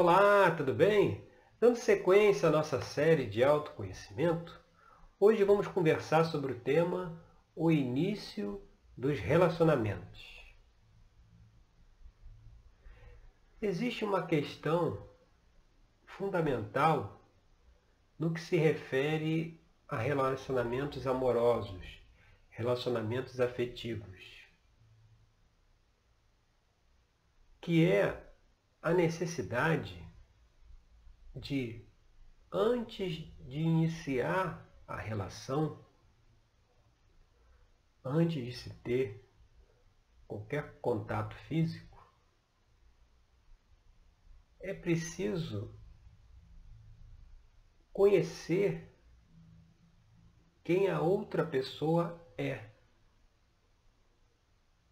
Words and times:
Olá, 0.00 0.52
tudo 0.52 0.72
bem? 0.72 1.26
Dando 1.58 1.74
sequência 1.74 2.48
à 2.48 2.52
nossa 2.52 2.80
série 2.80 3.26
de 3.26 3.42
autoconhecimento, 3.42 4.56
hoje 5.18 5.42
vamos 5.42 5.66
conversar 5.66 6.22
sobre 6.22 6.52
o 6.52 6.60
tema 6.60 7.20
o 7.52 7.68
início 7.68 8.62
dos 8.96 9.18
relacionamentos. 9.18 10.54
Existe 13.60 14.04
uma 14.04 14.24
questão 14.24 15.04
fundamental 16.06 17.20
no 18.16 18.32
que 18.32 18.40
se 18.40 18.56
refere 18.56 19.60
a 19.88 19.96
relacionamentos 19.96 21.08
amorosos, 21.08 22.00
relacionamentos 22.50 23.40
afetivos, 23.40 24.46
que 27.60 27.84
é 27.84 28.27
a 28.80 28.92
necessidade 28.92 30.06
de, 31.34 31.84
antes 32.52 33.16
de 33.46 33.58
iniciar 33.58 34.66
a 34.86 34.96
relação, 34.96 35.84
antes 38.04 38.44
de 38.44 38.52
se 38.52 38.74
ter 38.80 39.28
qualquer 40.26 40.80
contato 40.80 41.34
físico, 41.46 41.88
é 44.60 44.72
preciso 44.72 45.74
conhecer 47.92 48.94
quem 50.62 50.88
a 50.88 51.00
outra 51.00 51.44
pessoa 51.44 52.24
é. 52.36 52.70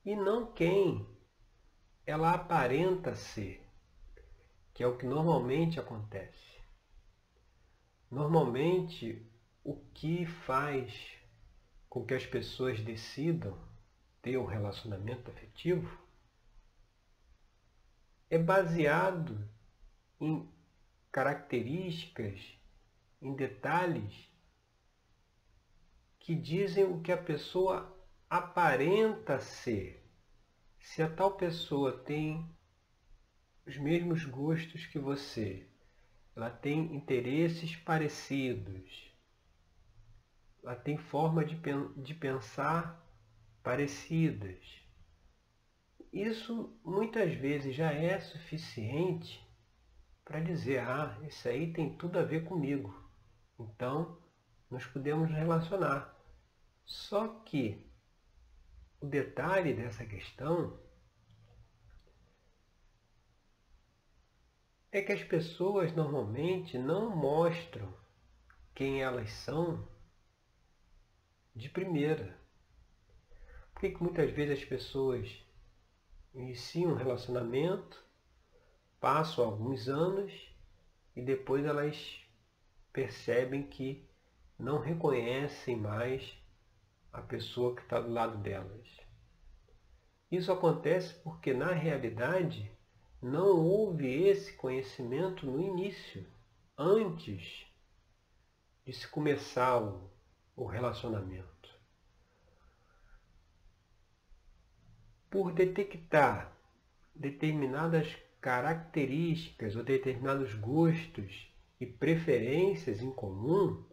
E 0.05 0.16
não 0.16 0.53
quem 0.53 1.06
ela 2.06 2.33
aparenta 2.33 3.14
ser 3.14 3.66
que 4.77 4.83
é 4.83 4.87
o 4.87 4.98
que 4.98 5.07
normalmente 5.07 5.80
acontece. 5.80 6.61
Normalmente, 8.11 9.27
o 9.64 9.75
que 9.95 10.27
faz 10.27 11.17
com 11.89 12.05
que 12.05 12.12
as 12.12 12.27
pessoas 12.27 12.78
decidam 12.83 13.59
ter 14.20 14.37
um 14.37 14.45
relacionamento 14.45 15.31
afetivo 15.31 15.98
é 18.28 18.37
baseado 18.37 19.48
em 20.20 20.47
características, 21.11 22.39
em 23.22 23.34
detalhes 23.34 24.31
que 26.19 26.34
dizem 26.34 26.84
o 26.84 27.00
que 27.00 27.12
a 27.12 27.17
pessoa 27.17 27.97
aparenta 28.28 29.41
ser. 29.41 30.06
Se 30.78 31.03
a 31.03 31.09
tal 31.09 31.34
pessoa 31.34 31.97
tem 31.97 32.55
os 33.67 33.77
mesmos 33.77 34.25
gostos 34.25 34.86
que 34.86 34.98
você. 34.98 35.67
Ela 36.34 36.50
tem 36.50 36.95
interesses 36.95 37.75
parecidos. 37.75 39.12
Ela 40.62 40.77
tem 40.77 40.97
forma 40.97 41.45
de, 41.45 41.56
de 41.97 42.14
pensar 42.14 43.05
parecidas. 43.62 44.64
Isso 46.12 46.78
muitas 46.84 47.34
vezes 47.34 47.75
já 47.75 47.92
é 47.92 48.19
suficiente 48.20 49.44
para 50.25 50.41
dizer, 50.41 50.81
ah, 50.81 51.19
isso 51.27 51.48
aí 51.48 51.72
tem 51.72 51.97
tudo 51.97 52.19
a 52.19 52.22
ver 52.22 52.44
comigo. 52.44 52.94
Então, 53.59 54.19
nós 54.70 54.84
podemos 54.87 55.31
relacionar. 55.31 56.14
Só 56.84 57.28
que 57.44 57.84
o 59.00 59.06
detalhe 59.06 59.75
dessa 59.75 60.05
questão 60.05 60.78
é 64.98 65.02
que 65.02 65.12
as 65.12 65.22
pessoas 65.22 65.94
normalmente 65.94 66.78
não 66.78 67.14
mostram 67.14 67.92
quem 68.75 69.03
elas 69.03 69.30
são 69.30 69.86
de 71.55 71.69
primeira. 71.69 72.34
Por 73.75 73.81
que, 73.81 74.03
muitas 74.03 74.31
vezes 74.31 74.60
as 74.60 74.65
pessoas 74.65 75.44
iniciam 76.34 76.93
um 76.93 76.97
relacionamento, 76.97 78.03
passam 78.98 79.44
alguns 79.44 79.87
anos 79.87 80.32
e 81.15 81.21
depois 81.21 81.66
elas 81.66 82.19
percebem 82.91 83.65
que 83.65 84.09
não 84.59 84.78
reconhecem 84.78 85.76
mais 85.76 86.38
a 87.12 87.21
pessoa 87.21 87.76
que 87.76 87.82
está 87.82 88.00
do 88.00 88.10
lado 88.10 88.38
delas. 88.38 88.88
Isso 90.32 90.50
acontece 90.50 91.15
porque, 91.16 91.53
na 91.53 91.72
realidade, 91.72 92.75
não 93.26 93.59
houve 93.59 94.06
esse 94.06 94.53
conhecimento 94.53 95.44
no 95.47 95.60
início, 95.60 96.25
antes 96.78 97.66
de 98.84 98.92
se 98.92 99.09
começar 99.09 99.82
o, 99.82 100.09
o 100.54 100.64
relacionamento. 100.64 101.75
Por 105.28 105.53
detectar 105.53 106.56
determinadas 107.15 108.16
características 108.41 109.75
ou 109.75 109.82
determinados 109.82 110.54
gostos 110.54 111.53
e 111.81 111.84
preferências 111.84 113.03
em 113.03 113.10
comum, 113.10 113.84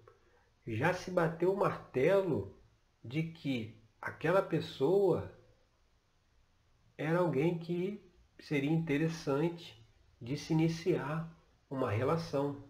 já 0.68 0.94
se 0.94 1.10
bateu 1.10 1.52
o 1.52 1.58
martelo 1.58 2.56
de 3.04 3.24
que 3.24 3.76
aquela 4.00 4.44
pessoa 4.44 5.34
era 6.96 7.18
alguém 7.18 7.58
que 7.58 8.13
seria 8.40 8.72
interessante 8.72 9.82
de 10.22 10.38
se 10.38 10.54
iniciar 10.54 11.30
uma 11.70 11.92
relação. 11.92 12.64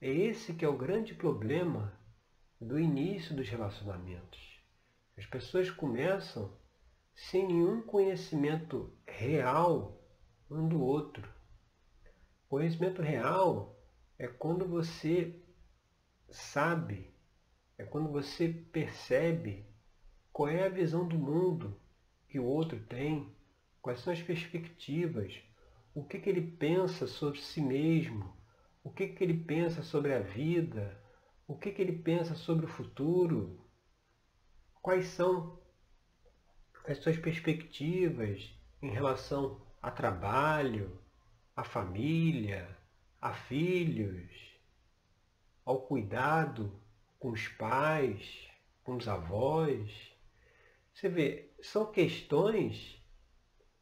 É 0.00 0.08
esse 0.10 0.54
que 0.54 0.64
é 0.64 0.68
o 0.68 0.76
grande 0.76 1.14
problema 1.14 1.92
do 2.60 2.78
início 2.78 3.34
dos 3.34 3.48
relacionamentos. 3.48 4.60
As 5.16 5.26
pessoas 5.26 5.70
começam 5.70 6.52
sem 7.14 7.46
nenhum 7.46 7.82
conhecimento 7.82 8.92
real 9.06 10.00
um 10.50 10.68
do 10.68 10.80
outro. 10.80 11.28
Conhecimento 12.48 13.02
real 13.02 13.76
é 14.18 14.26
quando 14.26 14.66
você 14.66 15.34
sabe, 16.30 17.12
é 17.76 17.84
quando 17.84 18.10
você 18.10 18.48
percebe 18.48 19.66
qual 20.32 20.48
é 20.48 20.64
a 20.64 20.68
visão 20.68 21.06
do 21.06 21.18
mundo 21.18 21.78
que 22.28 22.38
o 22.38 22.44
outro 22.44 22.78
tem, 22.80 23.34
Quais 23.88 24.00
são 24.00 24.12
as 24.12 24.20
perspectivas? 24.20 25.40
O 25.94 26.04
que, 26.04 26.18
que 26.18 26.28
ele 26.28 26.42
pensa 26.42 27.06
sobre 27.06 27.40
si 27.40 27.58
mesmo? 27.58 28.36
O 28.84 28.90
que, 28.90 29.08
que 29.08 29.24
ele 29.24 29.42
pensa 29.42 29.82
sobre 29.82 30.12
a 30.12 30.20
vida? 30.20 31.02
O 31.46 31.56
que, 31.56 31.72
que 31.72 31.80
ele 31.80 31.98
pensa 31.98 32.34
sobre 32.34 32.66
o 32.66 32.68
futuro? 32.68 33.66
Quais 34.82 35.06
são 35.06 35.58
as 36.86 36.98
suas 36.98 37.16
perspectivas 37.16 38.54
em 38.82 38.90
relação 38.90 39.66
a 39.80 39.90
trabalho, 39.90 41.00
a 41.56 41.64
família, 41.64 42.68
a 43.18 43.32
filhos, 43.32 44.30
ao 45.64 45.80
cuidado 45.86 46.78
com 47.18 47.30
os 47.30 47.48
pais, 47.48 48.50
com 48.84 48.96
os 48.96 49.08
avós? 49.08 50.14
Você 50.92 51.08
vê, 51.08 51.54
são 51.62 51.90
questões 51.90 52.97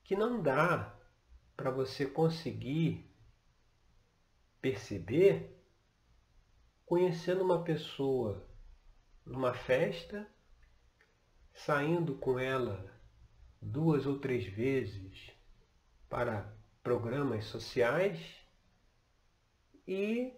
que 0.07 0.15
não 0.15 0.41
dá 0.41 0.97
para 1.57 1.69
você 1.69 2.07
conseguir 2.07 3.11
perceber 4.63 5.61
conhecendo 6.85 7.43
uma 7.43 7.65
pessoa 7.65 8.49
numa 9.25 9.53
festa, 9.53 10.31
saindo 11.53 12.15
com 12.15 12.39
ela 12.39 12.89
duas 13.61 14.07
ou 14.07 14.21
três 14.21 14.47
vezes 14.47 15.33
para 16.09 16.57
programas 16.85 17.47
sociais 17.47 18.21
e 19.89 20.33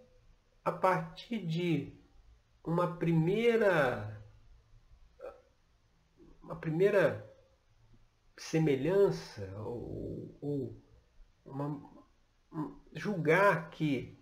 a 0.64 0.72
partir 0.72 1.46
de 1.46 1.92
uma 2.64 2.96
primeira 2.96 4.18
uma 6.42 6.56
primeira 6.56 7.27
semelhança 8.38 9.52
ou, 9.58 10.38
ou 10.40 10.82
uma, 11.44 11.82
julgar 12.92 13.70
que 13.70 14.18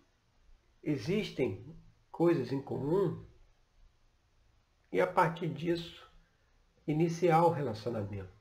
existem 0.82 1.76
coisas 2.10 2.52
em 2.52 2.62
comum 2.62 3.24
e 4.90 5.00
a 5.00 5.06
partir 5.06 5.48
disso 5.48 6.10
iniciar 6.86 7.44
o 7.44 7.50
relacionamento. 7.50 8.34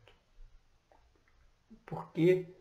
Porque 1.86 2.56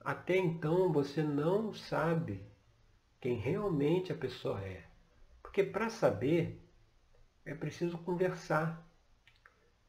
até 0.00 0.36
então 0.36 0.92
você 0.92 1.22
não 1.22 1.72
sabe 1.72 2.44
quem 3.20 3.36
realmente 3.36 4.12
a 4.12 4.16
pessoa 4.16 4.60
é. 4.60 4.86
Porque 5.42 5.62
para 5.62 5.88
saber 5.88 6.60
é 7.44 7.54
preciso 7.54 7.98
conversar. 7.98 8.84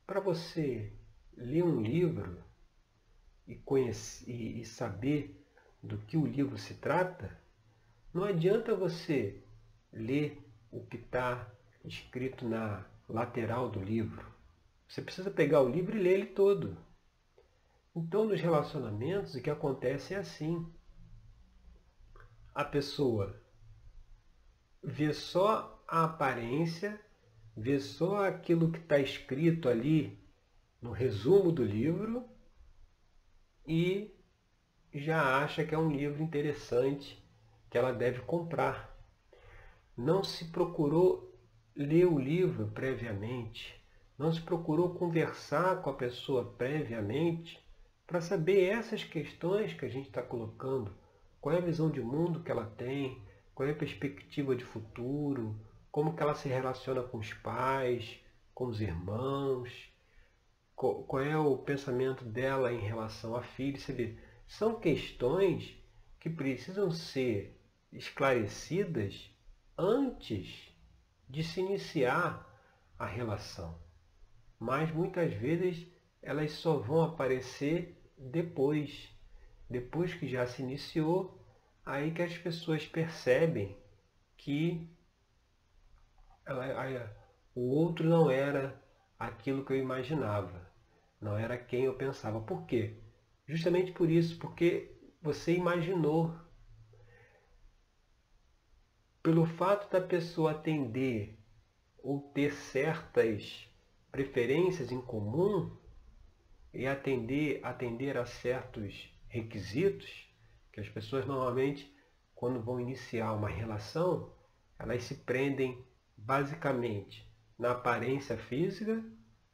Para 0.06 0.20
você 0.20 0.94
ler 1.38 1.64
um 1.64 1.82
livro 1.82 2.44
e, 3.48 3.56
conhecer, 3.56 4.30
e 4.30 4.66
saber 4.66 5.46
do 5.82 5.98
que 6.00 6.18
o 6.18 6.26
livro 6.26 6.58
se 6.58 6.76
trata, 6.76 7.38
não 8.14 8.24
adianta 8.24 8.76
você 8.76 9.44
ler 9.92 10.42
o 10.72 10.86
que 10.86 10.98
está 10.98 11.52
escrito 11.84 12.48
na 12.48 12.86
lateral 13.08 13.70
do 13.70 13.80
livro. 13.80 14.26
Você 14.88 15.02
precisa 15.02 15.30
pegar 15.30 15.62
o 15.62 15.70
livro 15.70 15.98
e 15.98 16.02
ler 16.02 16.14
ele 16.14 16.26
todo. 16.28 16.78
Então, 17.96 18.26
nos 18.26 18.42
relacionamentos, 18.42 19.36
o 19.36 19.42
que 19.42 19.50
acontece 19.50 20.14
é 20.14 20.18
assim. 20.18 20.70
A 22.54 22.64
pessoa 22.64 23.42
vê 24.84 25.14
só 25.14 25.84
a 25.88 26.04
aparência, 26.04 27.00
vê 27.56 27.80
só 27.80 28.26
aquilo 28.26 28.72
que 28.72 28.80
está 28.80 29.00
escrito 29.00 29.70
ali 29.70 30.25
no 30.82 30.92
resumo 30.92 31.52
do 31.52 31.64
livro 31.64 32.24
e 33.68 34.14
já 34.94 35.44
acha 35.44 35.66
que 35.66 35.74
é 35.74 35.78
um 35.78 35.92
livro 35.92 36.24
interessante 36.24 37.22
que 37.70 37.78
ela 37.78 37.92
deve 37.92 38.22
comprar. 38.22 38.96
Não 39.98 40.24
se 40.24 40.46
procurou 40.46 41.34
ler 41.76 42.06
o 42.06 42.20
livro 42.20 42.68
previamente, 42.68 43.82
não 44.18 44.32
se 44.32 44.42
procurou 44.42 44.94
conversar 44.94 45.82
com 45.82 45.90
a 45.90 45.94
pessoa 45.94 46.54
previamente 46.58 47.60
para 48.08 48.22
saber 48.22 48.70
essas 48.70 49.04
questões 49.04 49.74
que 49.74 49.86
a 49.86 49.90
gente 49.90 50.08
está 50.08 50.22
colocando. 50.22 50.94
Qual 51.42 51.54
é 51.54 51.58
a 51.58 51.62
visão 51.62 51.90
de 51.90 52.02
mundo 52.02 52.42
que 52.44 52.52
ela 52.52 52.66
tem, 52.66 53.22
qual 53.54 53.68
é 53.68 53.72
a 53.72 53.76
perspectiva 53.76 54.56
de 54.56 54.64
futuro, 54.64 55.56
como 55.92 56.16
que 56.16 56.22
ela 56.22 56.36
se 56.36 56.48
relaciona 56.48 57.02
com 57.02 57.18
os 57.18 57.34
pais, 57.34 58.20
com 58.54 58.66
os 58.66 58.82
irmãos, 58.82 59.90
qual 60.76 61.22
é 61.22 61.38
o 61.38 61.58
pensamento 61.58 62.26
dela 62.26 62.72
em 62.72 62.80
relação 62.80 63.36
a 63.36 63.42
filhos. 63.42 63.88
São 64.48 64.80
questões 64.80 65.76
que 66.20 66.30
precisam 66.30 66.92
ser 66.92 67.60
esclarecidas 67.92 69.32
antes 69.78 70.74
de 71.30 71.44
se 71.44 71.60
iniciar 71.60 72.46
a 73.00 73.06
relação. 73.06 73.80
Mas 74.60 74.92
muitas 74.92 75.34
vezes 75.34 75.88
elas 76.22 76.52
só 76.52 76.78
vão 76.78 77.02
aparecer 77.04 78.02
depois. 78.18 79.10
Depois 79.70 80.14
que 80.14 80.28
já 80.28 80.46
se 80.46 80.62
iniciou, 80.62 81.42
aí 81.86 82.12
que 82.12 82.22
as 82.22 82.38
pessoas 82.38 82.86
percebem 82.86 83.76
que 84.38 84.88
o 87.56 87.62
outro 87.62 88.08
não 88.08 88.30
era 88.30 88.80
aquilo 89.18 89.66
que 89.66 89.74
eu 89.74 89.78
imaginava, 89.78 90.65
não 91.26 91.36
era 91.36 91.58
quem 91.58 91.86
eu 91.86 91.96
pensava. 91.96 92.40
Por 92.40 92.66
quê? 92.68 92.94
Justamente 93.48 93.92
por 93.92 94.10
isso, 94.10 94.38
porque 94.38 94.96
você 95.22 95.56
imaginou. 95.56 96.34
Pelo 99.24 99.48
fato 99.48 99.92
da 99.92 100.00
pessoa 100.00 100.52
atender 100.52 101.36
ou 101.98 102.22
ter 102.22 102.54
certas 102.54 103.68
preferências 104.12 104.92
em 104.92 105.02
comum 105.02 105.76
e 106.72 106.86
atender, 106.86 107.60
atender 107.64 108.18
a 108.18 108.26
certos 108.28 109.12
requisitos, 109.28 110.30
que 110.72 110.80
as 110.80 110.88
pessoas 110.88 111.26
normalmente, 111.26 111.92
quando 112.36 112.62
vão 112.62 112.80
iniciar 112.80 113.34
uma 113.34 113.50
relação, 113.50 114.32
elas 114.78 115.04
se 115.04 115.16
prendem 115.16 115.84
basicamente 116.16 117.28
na 117.58 117.72
aparência 117.72 118.38
física 118.38 119.04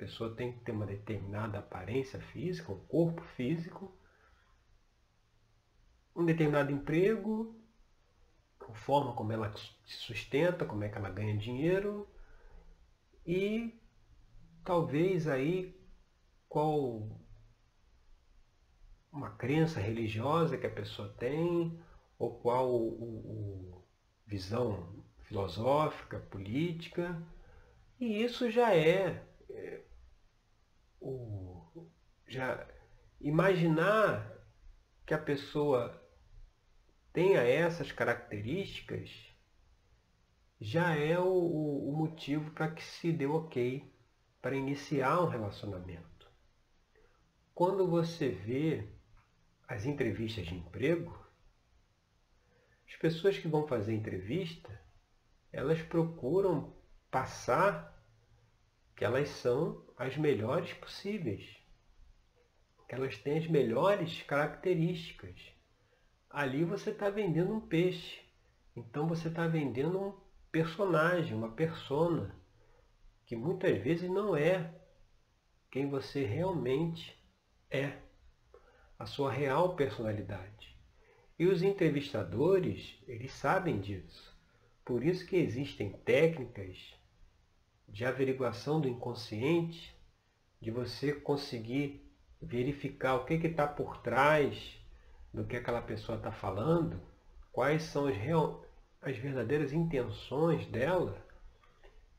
pessoa 0.01 0.33
tem 0.33 0.51
que 0.51 0.62
ter 0.62 0.71
uma 0.71 0.88
determinada 0.88 1.59
aparência 1.59 2.19
física, 2.19 2.71
um 2.71 2.86
corpo 2.88 3.21
físico, 3.36 3.95
um 6.15 6.25
determinado 6.25 6.71
emprego, 6.71 7.56
a 8.59 8.74
forma 8.74 9.13
como 9.13 9.31
ela 9.31 9.56
se 9.56 9.94
sustenta, 9.98 10.65
como 10.65 10.83
é 10.83 10.89
que 10.89 10.98
ela 10.98 11.12
ganha 11.12 11.38
dinheiro 11.38 12.09
e 13.27 13.80
talvez 14.65 15.27
aí 15.27 15.80
qual 16.50 17.07
uma 19.12 19.30
crença 19.30 19.80
religiosa 19.80 20.57
que 20.57 20.65
a 20.65 20.71
pessoa 20.71 21.09
tem, 21.09 21.80
ou 22.18 22.39
qual 22.39 22.74
o, 22.74 22.88
o, 22.88 23.83
visão 24.25 25.06
filosófica, 25.25 26.18
política, 26.18 27.21
e 28.00 28.24
isso 28.24 28.50
já 28.50 28.74
é, 28.74 29.24
é 29.50 29.90
o, 31.01 31.89
já 32.27 32.65
imaginar 33.19 34.31
que 35.06 35.13
a 35.13 35.18
pessoa 35.18 36.00
tenha 37.12 37.42
essas 37.42 37.92
características 37.92 39.09
já 40.59 40.95
é 40.95 41.19
o, 41.19 41.25
o 41.25 41.92
motivo 41.98 42.51
para 42.51 42.71
que 42.71 42.83
se 42.83 43.12
dê 43.12 43.25
ok 43.25 43.92
para 44.42 44.56
iniciar 44.56 45.19
um 45.21 45.27
relacionamento. 45.27 46.31
Quando 47.54 47.88
você 47.88 48.30
vê 48.30 48.88
as 49.68 49.86
entrevistas 49.86 50.45
de 50.45 50.56
emprego, 50.56 51.19
as 52.88 52.95
pessoas 52.95 53.38
que 53.38 53.47
vão 53.47 53.68
fazer 53.68 53.94
entrevista, 53.95 54.80
elas 55.51 55.81
procuram 55.81 56.75
passar 57.09 57.90
que 59.01 59.06
elas 59.06 59.30
são 59.30 59.83
as 59.98 60.15
melhores 60.15 60.71
possíveis, 60.74 61.57
que 62.88 62.94
elas 62.94 63.18
têm 63.18 63.39
as 63.39 63.48
melhores 63.48 64.21
características. 64.21 65.36
Ali 66.30 66.63
você 66.63 66.92
está 66.92 67.09
vendendo 67.09 67.51
um 67.51 67.59
peixe, 67.59 68.21
então 68.75 69.07
você 69.07 69.27
está 69.27 69.48
vendendo 69.48 70.00
um 70.00 70.13
personagem, 70.51 71.36
uma 71.36 71.51
persona, 71.51 72.39
que 73.25 73.36
muitas 73.36 73.75
vezes 73.81 74.07
não 74.07 74.36
é 74.36 74.71
quem 75.71 75.89
você 75.89 76.24
realmente 76.24 77.19
é, 77.71 77.97
a 79.00 79.07
sua 79.07 79.31
real 79.31 79.75
personalidade. 79.75 80.77
E 81.39 81.47
os 81.47 81.63
entrevistadores, 81.63 83.01
eles 83.07 83.31
sabem 83.31 83.80
disso. 83.80 84.39
Por 84.86 85.04
isso 85.04 85.25
que 85.25 85.38
existem 85.38 85.92
técnicas 85.92 87.00
de 87.91 88.05
averiguação 88.05 88.79
do 88.79 88.88
inconsciente, 88.88 89.93
de 90.61 90.71
você 90.71 91.13
conseguir 91.13 92.09
verificar 92.41 93.15
o 93.15 93.25
que 93.25 93.33
está 93.33 93.67
por 93.67 93.97
trás 93.97 94.79
do 95.33 95.45
que 95.45 95.57
aquela 95.57 95.81
pessoa 95.81 96.17
está 96.17 96.31
falando, 96.31 97.01
quais 97.51 97.83
são 97.83 98.07
as, 98.07 98.15
real, 98.15 98.65
as 99.01 99.18
verdadeiras 99.18 99.73
intenções 99.73 100.66
dela, 100.68 101.23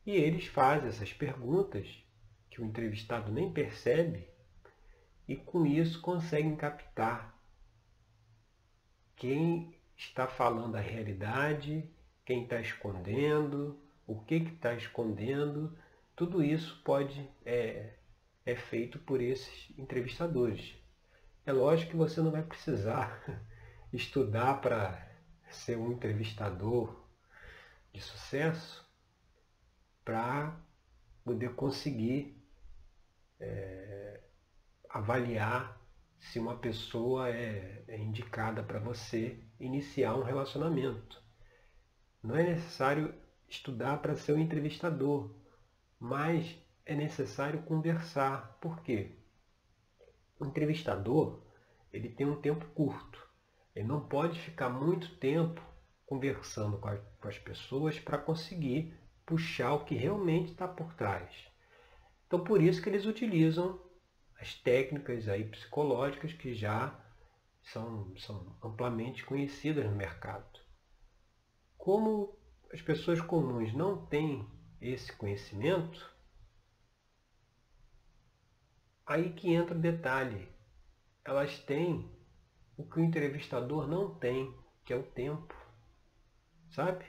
e 0.04 0.12
eles 0.12 0.46
fazem 0.46 0.88
essas 0.88 1.12
perguntas 1.12 1.86
que 2.50 2.60
o 2.60 2.64
entrevistado 2.64 3.32
nem 3.32 3.50
percebe, 3.50 4.28
e 5.26 5.36
com 5.36 5.64
isso 5.64 6.00
conseguem 6.02 6.54
captar 6.54 7.34
quem 9.16 9.74
está 9.96 10.26
falando 10.26 10.76
a 10.76 10.80
realidade, 10.80 11.88
quem 12.24 12.42
está 12.42 12.60
escondendo, 12.60 13.78
o 14.06 14.20
que 14.20 14.34
está 14.36 14.74
escondendo, 14.74 15.76
tudo 16.14 16.42
isso 16.42 16.82
pode 16.84 17.28
é, 17.44 17.94
é 18.44 18.54
feito 18.54 18.98
por 18.98 19.20
esses 19.20 19.70
entrevistadores. 19.78 20.74
É 21.44 21.52
lógico 21.52 21.92
que 21.92 21.96
você 21.96 22.20
não 22.20 22.30
vai 22.30 22.42
precisar 22.42 23.24
estudar 23.92 24.60
para 24.60 25.10
ser 25.50 25.76
um 25.76 25.92
entrevistador 25.92 27.04
de 27.92 28.00
sucesso 28.00 28.84
para 30.04 30.58
poder 31.24 31.54
conseguir 31.54 32.36
é, 33.38 34.20
avaliar 34.88 35.80
se 36.18 36.38
uma 36.38 36.56
pessoa 36.56 37.28
é, 37.28 37.84
é 37.88 37.98
indicada 37.98 38.62
para 38.62 38.78
você 38.78 39.38
iniciar 39.58 40.14
um 40.14 40.22
relacionamento. 40.22 41.22
Não 42.22 42.36
é 42.36 42.42
necessário 42.44 43.12
estudar 43.52 43.98
para 43.98 44.16
ser 44.16 44.32
um 44.32 44.38
entrevistador, 44.38 45.30
mas 45.98 46.58
é 46.86 46.94
necessário 46.94 47.62
conversar. 47.62 48.58
Por 48.60 48.80
quê? 48.82 49.18
O 50.40 50.46
entrevistador 50.46 51.42
ele 51.92 52.08
tem 52.08 52.26
um 52.26 52.40
tempo 52.40 52.64
curto. 52.74 53.22
Ele 53.74 53.86
não 53.86 54.08
pode 54.08 54.40
ficar 54.40 54.70
muito 54.70 55.16
tempo 55.16 55.60
conversando 56.06 56.78
com, 56.78 56.88
a, 56.88 56.96
com 56.96 57.28
as 57.28 57.38
pessoas 57.38 57.98
para 58.00 58.18
conseguir 58.18 58.98
puxar 59.24 59.74
o 59.74 59.84
que 59.84 59.94
realmente 59.94 60.52
está 60.52 60.66
por 60.66 60.94
trás. 60.94 61.30
Então 62.26 62.42
por 62.42 62.60
isso 62.60 62.82
que 62.82 62.88
eles 62.88 63.04
utilizam 63.04 63.80
as 64.40 64.54
técnicas 64.54 65.28
aí 65.28 65.44
psicológicas 65.44 66.32
que 66.32 66.54
já 66.54 66.98
são, 67.62 68.16
são 68.16 68.56
amplamente 68.62 69.24
conhecidas 69.24 69.84
no 69.84 69.94
mercado. 69.94 70.60
Como 71.76 72.36
as 72.72 72.80
pessoas 72.80 73.20
comuns 73.20 73.74
não 73.74 74.06
têm 74.06 74.48
esse 74.80 75.12
conhecimento, 75.12 76.10
aí 79.06 79.32
que 79.32 79.52
entra 79.52 79.76
o 79.76 79.80
detalhe. 79.80 80.48
Elas 81.24 81.58
têm 81.60 82.10
o 82.76 82.84
que 82.84 82.98
o 82.98 83.04
entrevistador 83.04 83.86
não 83.86 84.14
tem, 84.14 84.56
que 84.84 84.92
é 84.92 84.96
o 84.96 85.02
tempo. 85.02 85.54
Sabe? 86.70 87.04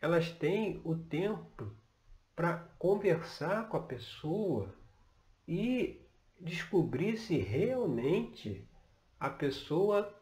Elas 0.00 0.30
têm 0.30 0.80
o 0.84 0.94
tempo 0.94 1.74
para 2.34 2.58
conversar 2.78 3.68
com 3.70 3.78
a 3.78 3.82
pessoa 3.82 4.76
e 5.48 6.06
descobrir 6.38 7.16
se 7.16 7.38
realmente 7.38 8.68
a 9.18 9.30
pessoa 9.30 10.14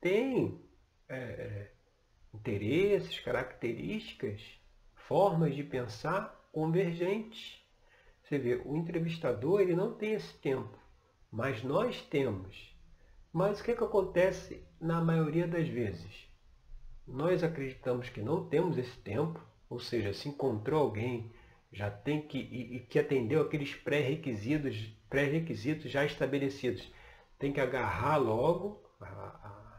tem 0.00 0.60
é, 1.08 1.70
interesses, 2.32 3.18
características, 3.20 4.40
formas 4.94 5.54
de 5.54 5.62
pensar 5.62 6.48
convergentes. 6.52 7.60
Você 8.22 8.38
vê, 8.38 8.62
o 8.64 8.76
entrevistador 8.76 9.60
ele 9.60 9.74
não 9.74 9.94
tem 9.94 10.12
esse 10.12 10.34
tempo, 10.34 10.78
mas 11.30 11.62
nós 11.62 12.00
temos. 12.02 12.74
Mas 13.32 13.60
o 13.60 13.64
que, 13.64 13.74
que 13.74 13.84
acontece 13.84 14.64
na 14.80 15.00
maioria 15.00 15.46
das 15.46 15.68
vezes? 15.68 16.28
Nós 17.06 17.42
acreditamos 17.42 18.08
que 18.08 18.20
não 18.20 18.48
temos 18.48 18.78
esse 18.78 18.96
tempo, 18.98 19.44
ou 19.68 19.80
seja, 19.80 20.12
se 20.12 20.28
encontrou 20.28 20.80
alguém, 20.80 21.32
já 21.72 21.90
tem 21.90 22.22
que 22.22 22.38
e, 22.38 22.76
e 22.76 22.80
que 22.80 22.98
atendeu 22.98 23.42
aqueles 23.42 23.74
pré-requisitos, 23.74 24.76
pré-requisitos 25.08 25.90
já 25.90 26.04
estabelecidos, 26.04 26.92
tem 27.38 27.52
que 27.52 27.60
agarrar 27.60 28.16
logo 28.16 28.82
a, 29.00 29.69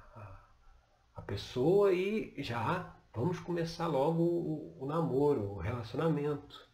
a, 1.21 1.23
pessoa 1.23 1.93
e 1.93 2.33
já 2.41 2.95
vamos 3.13 3.39
começar 3.39 3.87
logo 3.87 4.23
o, 4.23 4.83
o 4.83 4.85
namoro, 4.85 5.51
o 5.51 5.57
relacionamento. 5.57 6.67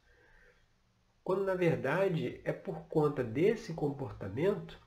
Quando 1.23 1.43
na 1.43 1.53
verdade 1.53 2.41
é 2.45 2.53
por 2.53 2.87
conta 2.87 3.23
desse 3.23 3.73
comportamento, 3.73 4.79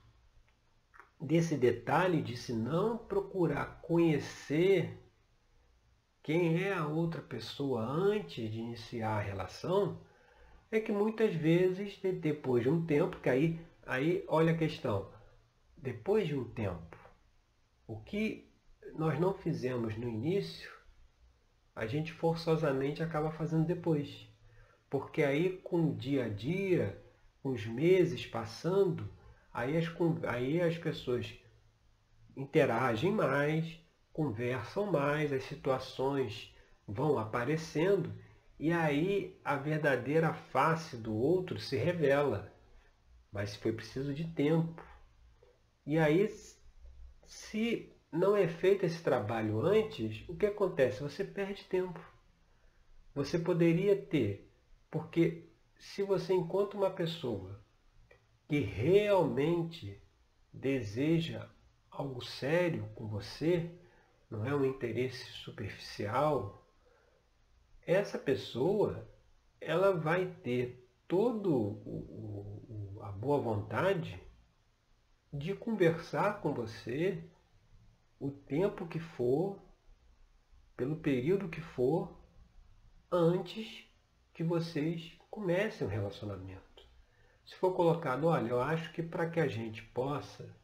desse 1.19 1.55
detalhe 1.55 2.21
de 2.21 2.35
se 2.35 2.51
não 2.51 2.97
procurar 2.97 3.81
conhecer 3.81 4.97
quem 6.23 6.63
é 6.63 6.73
a 6.73 6.87
outra 6.87 7.21
pessoa 7.21 7.83
antes 7.83 8.51
de 8.51 8.59
iniciar 8.59 9.17
a 9.17 9.21
relação, 9.21 10.01
é 10.71 10.79
que 10.79 10.91
muitas 10.91 11.33
vezes, 11.33 11.99
depois 11.99 12.63
de 12.63 12.69
um 12.69 12.85
tempo, 12.85 13.19
que 13.19 13.29
aí, 13.29 13.59
aí 13.85 14.23
olha 14.27 14.53
a 14.53 14.57
questão, 14.57 15.11
depois 15.77 16.27
de 16.27 16.35
um 16.35 16.45
tempo, 16.45 16.97
o 17.87 17.99
que 17.99 18.50
nós 18.95 19.19
não 19.19 19.33
fizemos 19.33 19.97
no 19.97 20.07
início, 20.07 20.71
a 21.75 21.85
gente 21.85 22.11
forçosamente 22.11 23.01
acaba 23.01 23.31
fazendo 23.31 23.65
depois. 23.65 24.27
Porque 24.89 25.23
aí 25.23 25.57
com 25.57 25.89
o 25.89 25.95
dia 25.95 26.25
a 26.25 26.29
dia, 26.29 27.01
com 27.41 27.49
os 27.49 27.65
meses 27.65 28.25
passando, 28.25 29.09
aí 29.53 29.77
as, 29.77 29.87
aí 30.27 30.61
as 30.61 30.77
pessoas 30.77 31.33
interagem 32.35 33.11
mais, 33.11 33.79
conversam 34.13 34.91
mais, 34.91 35.31
as 35.31 35.43
situações 35.43 36.53
vão 36.87 37.17
aparecendo 37.17 38.13
e 38.59 38.71
aí 38.71 39.39
a 39.43 39.55
verdadeira 39.55 40.33
face 40.33 40.95
do 40.95 41.15
outro 41.15 41.59
se 41.59 41.75
revela. 41.75 42.53
Mas 43.31 43.55
foi 43.55 43.71
preciso 43.71 44.13
de 44.13 44.25
tempo. 44.25 44.85
E 45.85 45.97
aí, 45.97 46.29
se 47.25 47.91
não 48.11 48.35
é 48.35 48.47
feito 48.47 48.85
esse 48.85 49.01
trabalho 49.01 49.61
antes, 49.61 50.27
o 50.27 50.35
que 50.35 50.45
acontece? 50.45 51.01
Você 51.01 51.23
perde 51.23 51.63
tempo. 51.65 51.99
Você 53.15 53.39
poderia 53.39 53.95
ter, 53.95 54.51
porque 54.89 55.49
se 55.77 56.03
você 56.03 56.33
encontra 56.33 56.77
uma 56.77 56.89
pessoa 56.89 57.59
que 58.47 58.59
realmente 58.59 60.01
deseja 60.51 61.47
algo 61.89 62.21
sério 62.21 62.89
com 62.95 63.07
você, 63.07 63.71
não 64.29 64.45
é 64.45 64.53
um 64.53 64.65
interesse 64.65 65.25
superficial, 65.31 66.65
essa 67.85 68.17
pessoa 68.17 69.07
ela 69.59 69.93
vai 69.93 70.25
ter 70.43 70.87
todo 71.07 71.79
a 73.01 73.11
boa 73.11 73.39
vontade 73.39 74.21
de 75.31 75.53
conversar 75.53 76.41
com 76.41 76.53
você 76.53 77.23
o 78.21 78.29
tempo 78.29 78.85
que 78.85 78.99
for, 78.99 79.59
pelo 80.77 80.95
período 80.95 81.49
que 81.49 81.59
for, 81.59 82.15
antes 83.11 83.83
que 84.31 84.43
vocês 84.43 85.17
comecem 85.31 85.85
o 85.85 85.89
um 85.89 85.93
relacionamento. 85.93 86.85
Se 87.43 87.55
for 87.55 87.73
colocado, 87.75 88.27
olha, 88.27 88.49
eu 88.49 88.61
acho 88.61 88.93
que 88.93 89.01
para 89.01 89.27
que 89.27 89.39
a 89.39 89.47
gente 89.47 89.81
possa, 89.81 90.55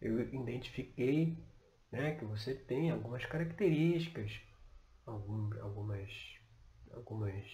eu 0.00 0.18
identifiquei 0.18 1.36
né, 1.92 2.14
que 2.14 2.24
você 2.24 2.54
tem 2.54 2.90
algumas 2.90 3.26
características, 3.26 4.40
algum, 5.04 5.50
algumas, 5.60 6.10
algumas 6.90 7.44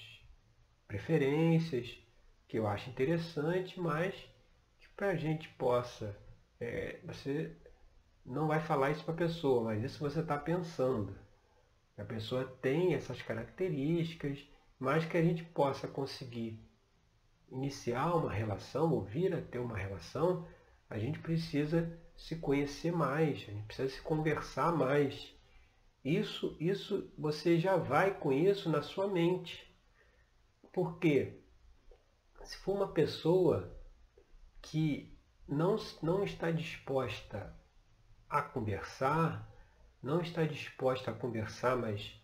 preferências 0.86 1.98
que 2.46 2.56
eu 2.56 2.68
acho 2.68 2.88
interessante, 2.88 3.80
mas 3.80 4.14
que 4.78 4.88
para 4.96 5.08
a 5.08 5.16
gente 5.16 5.48
possa, 5.50 6.16
é, 6.60 7.00
você 7.04 7.56
não 8.24 8.46
vai 8.46 8.60
falar 8.60 8.90
isso 8.90 9.04
para 9.04 9.14
a 9.14 9.18
pessoa, 9.18 9.64
mas 9.64 9.82
isso 9.82 9.98
você 9.98 10.20
está 10.20 10.36
pensando. 10.36 11.16
A 11.96 12.04
pessoa 12.04 12.44
tem 12.62 12.94
essas 12.94 13.20
características, 13.22 14.38
mas 14.78 15.04
que 15.04 15.16
a 15.16 15.22
gente 15.22 15.44
possa 15.44 15.86
conseguir 15.86 16.58
iniciar 17.50 18.14
uma 18.14 18.32
relação, 18.32 18.92
ou 18.92 19.02
vir 19.02 19.34
a 19.34 19.42
ter 19.42 19.58
uma 19.58 19.76
relação, 19.76 20.46
a 20.88 20.98
gente 20.98 21.18
precisa 21.18 21.98
se 22.16 22.36
conhecer 22.36 22.92
mais, 22.92 23.38
a 23.48 23.52
gente 23.52 23.66
precisa 23.66 23.88
se 23.88 24.00
conversar 24.00 24.72
mais. 24.72 25.34
Isso, 26.04 26.56
isso 26.60 27.12
você 27.18 27.58
já 27.58 27.76
vai 27.76 28.18
com 28.18 28.32
isso 28.32 28.70
na 28.70 28.82
sua 28.82 29.06
mente. 29.06 29.70
Porque 30.72 31.40
se 32.44 32.56
for 32.58 32.76
uma 32.76 32.88
pessoa 32.88 33.76
que 34.62 35.16
não, 35.46 35.76
não 36.02 36.24
está 36.24 36.50
disposta 36.50 37.54
a 38.30 38.40
conversar, 38.40 39.46
não 40.02 40.20
está 40.20 40.44
disposta 40.44 41.10
a 41.10 41.14
conversar 41.14 41.76
mais 41.76 42.18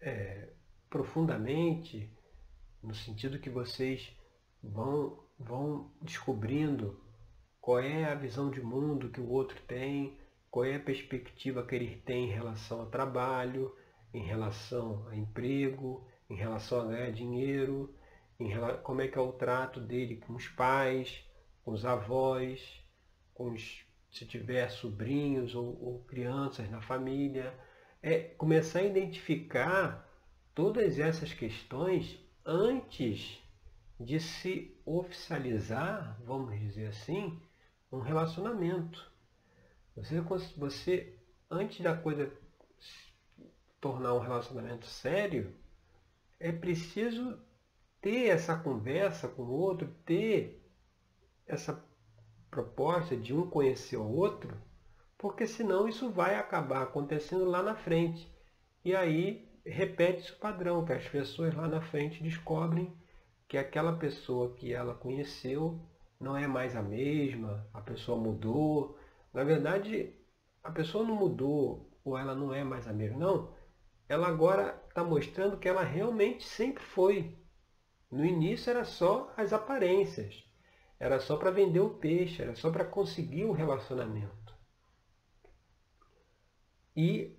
é, 0.00 0.48
profundamente, 0.88 2.10
no 2.82 2.94
sentido 2.94 3.40
que 3.40 3.50
vocês 3.50 4.16
vão, 4.62 5.22
vão 5.38 5.90
descobrindo 6.00 7.00
qual 7.60 7.80
é 7.80 8.04
a 8.04 8.14
visão 8.14 8.50
de 8.50 8.62
mundo 8.62 9.10
que 9.10 9.20
o 9.20 9.28
outro 9.28 9.60
tem, 9.66 10.18
qual 10.50 10.64
é 10.64 10.76
a 10.76 10.80
perspectiva 10.80 11.66
que 11.66 11.74
ele 11.74 11.96
tem 12.06 12.30
em 12.30 12.32
relação 12.32 12.80
ao 12.80 12.86
trabalho, 12.86 13.74
em 14.14 14.22
relação 14.22 15.06
a 15.08 15.16
emprego, 15.16 16.06
em 16.30 16.36
relação 16.36 16.80
a 16.80 16.84
ganhar 16.86 17.10
dinheiro, 17.10 17.92
relação, 18.38 18.82
como 18.82 19.00
é 19.00 19.08
que 19.08 19.18
é 19.18 19.20
o 19.20 19.32
trato 19.32 19.80
dele 19.80 20.16
com 20.16 20.34
os 20.34 20.46
pais, 20.48 21.24
com 21.64 21.72
os 21.72 21.84
avós, 21.84 22.84
com 23.34 23.50
os, 23.50 23.85
se 24.10 24.26
tiver 24.26 24.68
sobrinhos 24.70 25.54
ou, 25.54 25.82
ou 25.82 26.04
crianças 26.04 26.70
na 26.70 26.80
família. 26.80 27.52
É 28.02 28.18
começar 28.20 28.80
a 28.80 28.84
identificar 28.84 30.06
todas 30.54 30.98
essas 30.98 31.32
questões 31.32 32.18
antes 32.44 33.42
de 33.98 34.20
se 34.20 34.80
oficializar, 34.84 36.20
vamos 36.24 36.58
dizer 36.60 36.86
assim, 36.86 37.40
um 37.90 38.00
relacionamento. 38.00 39.10
Você, 39.96 40.20
você 40.56 41.18
antes 41.50 41.80
da 41.80 41.96
coisa 41.96 42.30
tornar 43.80 44.14
um 44.14 44.20
relacionamento 44.20 44.86
sério, 44.86 45.54
é 46.38 46.52
preciso 46.52 47.38
ter 48.00 48.28
essa 48.28 48.56
conversa 48.56 49.28
com 49.28 49.42
o 49.42 49.50
outro, 49.50 49.88
ter 50.04 50.62
essa 51.46 51.84
proposta 52.56 53.14
de 53.14 53.34
um 53.34 53.46
conhecer 53.50 53.98
o 53.98 54.16
outro, 54.16 54.56
porque 55.18 55.46
senão 55.46 55.86
isso 55.86 56.08
vai 56.10 56.36
acabar 56.36 56.82
acontecendo 56.82 57.44
lá 57.44 57.62
na 57.62 57.74
frente. 57.74 58.26
E 58.82 58.96
aí 58.96 59.46
repete-se 59.62 60.32
o 60.32 60.38
padrão, 60.38 60.82
que 60.82 60.94
as 60.94 61.06
pessoas 61.06 61.54
lá 61.54 61.68
na 61.68 61.82
frente 61.82 62.22
descobrem 62.22 62.90
que 63.46 63.58
aquela 63.58 63.92
pessoa 63.92 64.54
que 64.54 64.72
ela 64.72 64.94
conheceu 64.94 65.78
não 66.18 66.34
é 66.34 66.46
mais 66.46 66.74
a 66.74 66.80
mesma, 66.80 67.68
a 67.74 67.80
pessoa 67.82 68.16
mudou. 68.18 68.98
Na 69.34 69.44
verdade, 69.44 70.14
a 70.64 70.70
pessoa 70.70 71.04
não 71.04 71.14
mudou 71.14 71.90
ou 72.02 72.16
ela 72.16 72.34
não 72.34 72.54
é 72.54 72.64
mais 72.64 72.88
a 72.88 72.92
mesma, 72.92 73.18
não. 73.18 73.54
Ela 74.08 74.28
agora 74.28 74.82
está 74.88 75.04
mostrando 75.04 75.58
que 75.58 75.68
ela 75.68 75.82
realmente 75.82 76.42
sempre 76.42 76.82
foi. 76.82 77.36
No 78.10 78.24
início 78.24 78.70
era 78.70 78.86
só 78.86 79.30
as 79.36 79.52
aparências, 79.52 80.45
era 80.98 81.20
só 81.20 81.36
para 81.36 81.50
vender 81.50 81.80
o 81.80 81.90
peixe, 81.90 82.42
era 82.42 82.54
só 82.54 82.70
para 82.70 82.84
conseguir 82.84 83.44
o 83.44 83.52
relacionamento. 83.52 84.54
E 86.96 87.36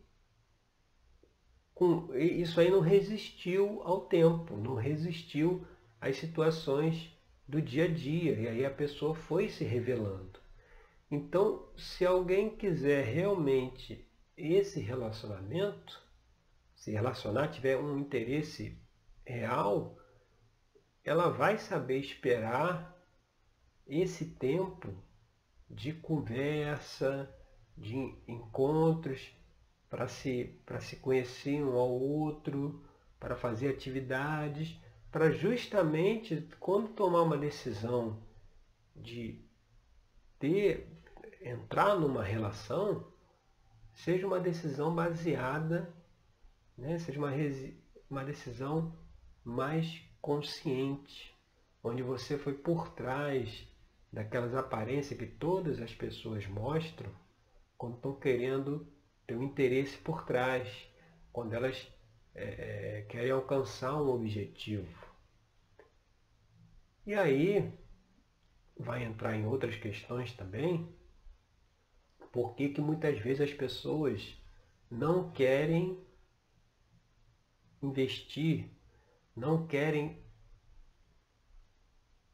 com, 1.74 2.14
isso 2.16 2.60
aí 2.60 2.70
não 2.70 2.80
resistiu 2.80 3.82
ao 3.84 4.02
tempo, 4.02 4.56
não 4.58 4.76
resistiu 4.76 5.66
às 6.00 6.18
situações 6.18 7.16
do 7.48 7.62
dia 7.62 7.86
a 7.86 7.88
dia. 7.88 8.34
E 8.34 8.48
aí 8.48 8.66
a 8.66 8.72
pessoa 8.72 9.16
foi 9.16 9.50
se 9.50 9.64
revelando. 9.64 10.40
Então, 11.10 11.68
se 11.78 12.06
alguém 12.06 12.50
quiser 12.56 13.06
realmente 13.06 14.08
esse 14.36 14.80
relacionamento, 14.80 16.02
se 16.76 16.92
relacionar, 16.92 17.48
tiver 17.48 17.78
um 17.78 17.98
interesse 17.98 18.78
real, 19.26 19.98
ela 21.04 21.30
vai 21.30 21.58
saber 21.58 22.00
esperar 22.00 22.97
esse 23.88 24.26
tempo 24.26 24.94
de 25.70 25.94
conversa, 25.94 27.30
de 27.78 27.96
encontros, 28.28 29.32
para 29.90 30.08
se, 30.08 30.60
se 30.82 30.98
conhecer 30.98 31.64
um 31.64 31.78
ao 31.78 31.90
outro, 31.90 32.84
para 33.20 33.36
fazer 33.36 33.70
atividades, 33.70 34.78
para 35.12 35.32
justamente 35.32 36.48
quando 36.60 36.90
tomar 36.90 37.22
uma 37.22 37.38
decisão 37.38 38.22
de 38.96 39.42
ter, 40.38 40.88
entrar 41.42 41.96
numa 41.96 42.24
relação, 42.24 43.08
seja 43.94 44.28
uma 44.28 44.40
decisão 44.40 44.94
baseada, 44.94 45.94
né, 46.78 47.00
seja 47.00 47.20
uma, 47.20 47.32
uma 48.10 48.24
decisão 48.24 48.94
mais 49.44 50.02
consciente, 50.22 51.34
onde 51.82 52.04
você 52.04 52.38
foi 52.38 52.54
por 52.54 52.90
trás 52.90 53.68
daquelas 54.18 54.56
aparências 54.56 55.16
que 55.20 55.28
todas 55.28 55.80
as 55.80 55.94
pessoas 55.94 56.48
mostram 56.48 57.12
quando 57.78 57.98
estão 57.98 58.16
querendo 58.16 58.92
ter 59.28 59.36
um 59.36 59.44
interesse 59.44 59.96
por 60.00 60.26
trás, 60.26 60.68
quando 61.32 61.54
elas 61.54 61.88
é, 62.34 62.44
é, 62.44 63.02
querem 63.04 63.30
alcançar 63.30 64.02
um 64.02 64.10
objetivo. 64.10 64.92
E 67.06 67.14
aí 67.14 67.72
vai 68.76 69.04
entrar 69.04 69.36
em 69.36 69.46
outras 69.46 69.76
questões 69.76 70.34
também, 70.34 70.92
por 72.32 72.56
que, 72.56 72.82
muitas 72.82 73.20
vezes 73.20 73.42
as 73.42 73.54
pessoas 73.54 74.36
não 74.90 75.30
querem 75.30 76.04
investir, 77.84 78.68
não 79.36 79.68
querem 79.68 80.26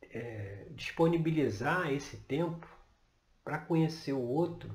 é, 0.01 0.52
disponibilizar 0.75 1.91
esse 1.91 2.17
tempo 2.17 2.67
para 3.43 3.59
conhecer 3.59 4.13
o 4.13 4.21
outro 4.21 4.73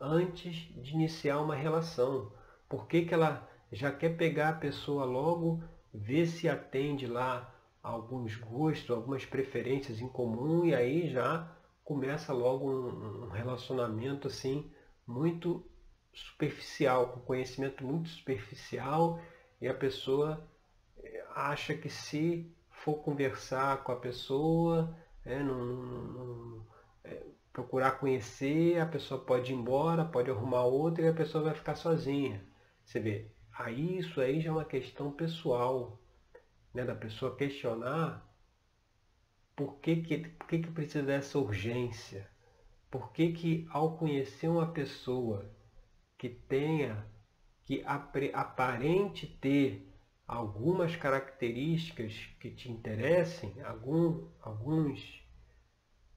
antes 0.00 0.54
de 0.82 0.92
iniciar 0.92 1.40
uma 1.40 1.54
relação. 1.54 2.32
Por 2.68 2.86
que, 2.86 3.04
que 3.04 3.14
ela 3.14 3.48
já 3.70 3.90
quer 3.92 4.16
pegar 4.16 4.50
a 4.50 4.54
pessoa 4.54 5.04
logo, 5.04 5.62
ver 5.92 6.26
se 6.26 6.48
atende 6.48 7.06
lá 7.06 7.54
alguns 7.82 8.36
gostos, 8.36 8.90
algumas 8.90 9.24
preferências 9.24 10.00
em 10.00 10.08
comum 10.08 10.64
e 10.64 10.74
aí 10.74 11.08
já 11.08 11.50
começa 11.84 12.32
logo 12.32 12.70
um, 12.70 13.24
um 13.24 13.28
relacionamento 13.28 14.28
assim 14.28 14.70
muito 15.06 15.64
superficial, 16.12 17.08
com 17.08 17.20
conhecimento 17.20 17.84
muito 17.84 18.08
superficial 18.08 19.20
e 19.60 19.66
a 19.66 19.74
pessoa 19.74 20.46
eh, 21.02 21.24
acha 21.34 21.74
que 21.74 21.88
se 21.88 22.54
for 22.70 22.96
conversar 23.02 23.82
com 23.84 23.92
a 23.92 23.96
pessoa, 23.96 24.94
é, 25.24 25.42
não, 25.42 25.64
não, 25.64 26.66
é, 27.04 27.22
procurar 27.52 27.92
conhecer, 27.92 28.80
a 28.80 28.86
pessoa 28.86 29.24
pode 29.24 29.52
ir 29.52 29.56
embora, 29.56 30.04
pode 30.04 30.30
arrumar 30.30 30.64
outra 30.64 31.04
e 31.04 31.08
a 31.08 31.14
pessoa 31.14 31.44
vai 31.44 31.54
ficar 31.54 31.74
sozinha. 31.74 32.44
Você 32.84 33.00
vê, 33.00 33.30
aí 33.58 33.98
isso 33.98 34.20
aí 34.20 34.40
já 34.40 34.50
é 34.50 34.52
uma 34.52 34.64
questão 34.64 35.12
pessoal, 35.12 36.00
né, 36.74 36.84
da 36.84 36.94
pessoa 36.94 37.36
questionar 37.36 38.32
por 39.54 39.78
que, 39.80 39.96
que, 39.96 40.18
por 40.18 40.48
que, 40.48 40.58
que 40.60 40.70
precisa 40.70 41.04
dessa 41.04 41.38
urgência? 41.38 42.28
Por 42.90 43.12
que, 43.12 43.32
que 43.32 43.66
ao 43.70 43.96
conhecer 43.96 44.48
uma 44.48 44.72
pessoa 44.72 45.50
que 46.18 46.28
tenha, 46.28 47.06
que 47.62 47.82
aparente 47.84 49.26
ter 49.40 49.88
algumas 50.32 50.96
características 50.96 52.14
que 52.40 52.50
te 52.50 52.70
interessem, 52.70 53.54
algum, 53.62 54.28
alguns, 54.40 55.22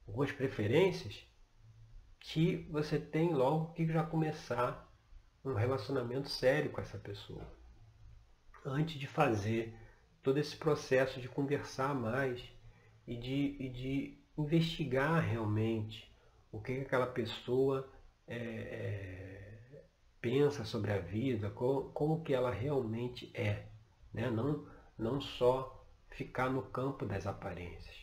algumas 0.06 0.32
preferências, 0.32 1.22
que 2.18 2.66
você 2.70 2.98
tem 2.98 3.34
logo 3.34 3.72
que 3.74 3.86
já 3.86 4.02
começar 4.02 4.90
um 5.44 5.54
relacionamento 5.54 6.28
sério 6.28 6.70
com 6.70 6.80
essa 6.80 6.98
pessoa. 6.98 7.46
Antes 8.64 8.98
de 8.98 9.06
fazer 9.06 9.76
todo 10.22 10.38
esse 10.38 10.56
processo 10.56 11.20
de 11.20 11.28
conversar 11.28 11.94
mais 11.94 12.42
e 13.06 13.16
de, 13.16 13.56
e 13.60 13.68
de 13.68 14.18
investigar 14.36 15.22
realmente 15.22 16.10
o 16.50 16.60
que 16.60 16.80
aquela 16.80 17.06
pessoa 17.06 17.88
é, 18.26 18.36
é, 18.36 19.84
pensa 20.20 20.64
sobre 20.64 20.90
a 20.90 20.98
vida, 20.98 21.50
como, 21.50 21.90
como 21.90 22.24
que 22.24 22.34
ela 22.34 22.50
realmente 22.50 23.30
é. 23.34 23.75
Né? 24.16 24.30
Não, 24.30 24.66
não 24.98 25.20
só 25.20 25.86
ficar 26.08 26.48
no 26.48 26.62
campo 26.62 27.04
das 27.04 27.26
aparências. 27.26 27.94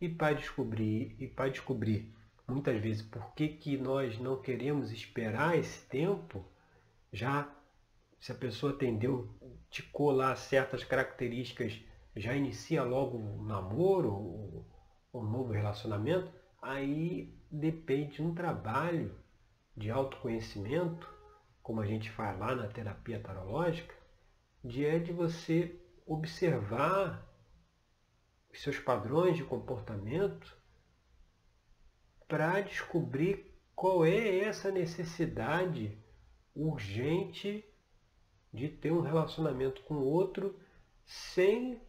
E 0.00 0.08
para 0.08 0.36
descobrir, 0.36 1.16
e 1.18 1.26
para 1.26 1.50
descobrir 1.50 2.14
muitas 2.46 2.80
vezes 2.80 3.02
por 3.02 3.34
que, 3.34 3.48
que 3.48 3.76
nós 3.76 4.18
não 4.18 4.40
queremos 4.40 4.92
esperar 4.92 5.58
esse 5.58 5.84
tempo, 5.88 6.44
já 7.12 7.52
se 8.20 8.30
a 8.30 8.34
pessoa 8.34 8.72
atendeu, 8.72 9.28
te 9.68 9.82
colar 9.82 10.36
certas 10.36 10.84
características, 10.84 11.80
já 12.14 12.34
inicia 12.34 12.84
logo 12.84 13.18
o 13.18 13.42
namoro, 13.42 14.12
o, 14.12 14.66
o 15.12 15.22
novo 15.22 15.52
relacionamento, 15.52 16.30
aí 16.62 17.34
depende 17.50 18.16
de 18.16 18.22
um 18.22 18.34
trabalho 18.34 19.16
de 19.76 19.90
autoconhecimento, 19.90 21.08
como 21.62 21.80
a 21.80 21.86
gente 21.86 22.10
faz 22.10 22.38
lá 22.38 22.54
na 22.54 22.68
terapia 22.68 23.18
tarológica, 23.18 23.99
de 24.62 24.84
é 24.84 24.98
de 24.98 25.12
você 25.12 25.80
observar 26.06 27.26
os 28.52 28.60
seus 28.62 28.78
padrões 28.78 29.36
de 29.36 29.44
comportamento 29.44 30.56
para 32.28 32.60
descobrir 32.60 33.54
qual 33.74 34.04
é 34.04 34.40
essa 34.40 34.70
necessidade 34.70 35.98
urgente 36.54 37.64
de 38.52 38.68
ter 38.68 38.92
um 38.92 39.00
relacionamento 39.00 39.82
com 39.82 39.94
o 39.94 40.04
outro 40.04 40.58
sem 41.04 41.80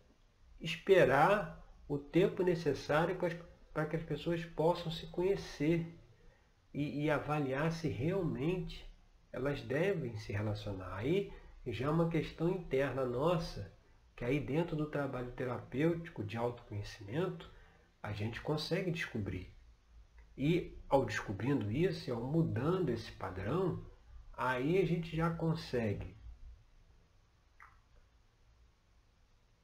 esperar 0.59 1.61
o 1.87 1.97
tempo 1.97 2.43
necessário 2.43 3.17
para 3.73 3.85
que 3.85 3.95
as 3.95 4.03
pessoas 4.03 4.45
possam 4.45 4.91
se 4.91 5.07
conhecer 5.07 5.85
e, 6.73 7.03
e, 7.03 7.09
avaliar 7.09 7.71
se 7.71 7.89
realmente 7.89 8.89
elas 9.31 9.61
devem 9.61 10.15
se 10.15 10.31
relacionar. 10.31 10.95
Aí 10.95 11.33
já 11.67 11.87
é 11.87 11.89
uma 11.89 12.09
questão 12.09 12.49
interna 12.49 13.05
nossa, 13.05 13.71
que 14.15 14.25
aí 14.25 14.39
dentro 14.39 14.75
do 14.75 14.85
trabalho 14.85 15.31
terapêutico 15.31 16.23
de 16.23 16.37
autoconhecimento, 16.37 17.49
a 18.01 18.11
gente 18.11 18.41
consegue 18.41 18.91
descobrir. 18.91 19.53
E 20.37 20.77
ao 20.89 21.05
descobrindo 21.05 21.71
isso, 21.71 22.09
e 22.09 22.11
ao 22.11 22.21
mudando 22.21 22.89
esse 22.89 23.11
padrão, 23.11 23.85
aí 24.33 24.81
a 24.81 24.85
gente 24.85 25.15
já 25.15 25.29
consegue 25.29 26.15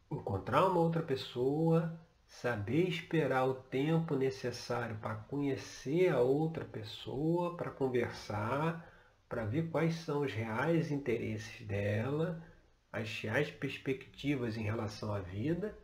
encontrar 0.09 0.67
uma 0.67 0.79
outra 0.79 1.01
pessoa, 1.01 1.99
saber 2.27 2.87
esperar 2.87 3.45
o 3.45 3.55
tempo 3.55 4.15
necessário 4.15 4.97
para 4.97 5.15
conhecer 5.15 6.09
a 6.09 6.19
outra 6.19 6.63
pessoa, 6.63 7.57
para 7.57 7.71
conversar, 7.71 8.96
para 9.27 9.45
ver 9.45 9.69
quais 9.69 9.95
são 9.95 10.21
os 10.21 10.33
reais 10.33 10.91
interesses 10.91 11.65
dela, 11.65 12.43
as 12.91 13.19
reais 13.21 13.51
perspectivas 13.51 14.57
em 14.57 14.63
relação 14.63 15.13
à 15.13 15.19
vida 15.19 15.77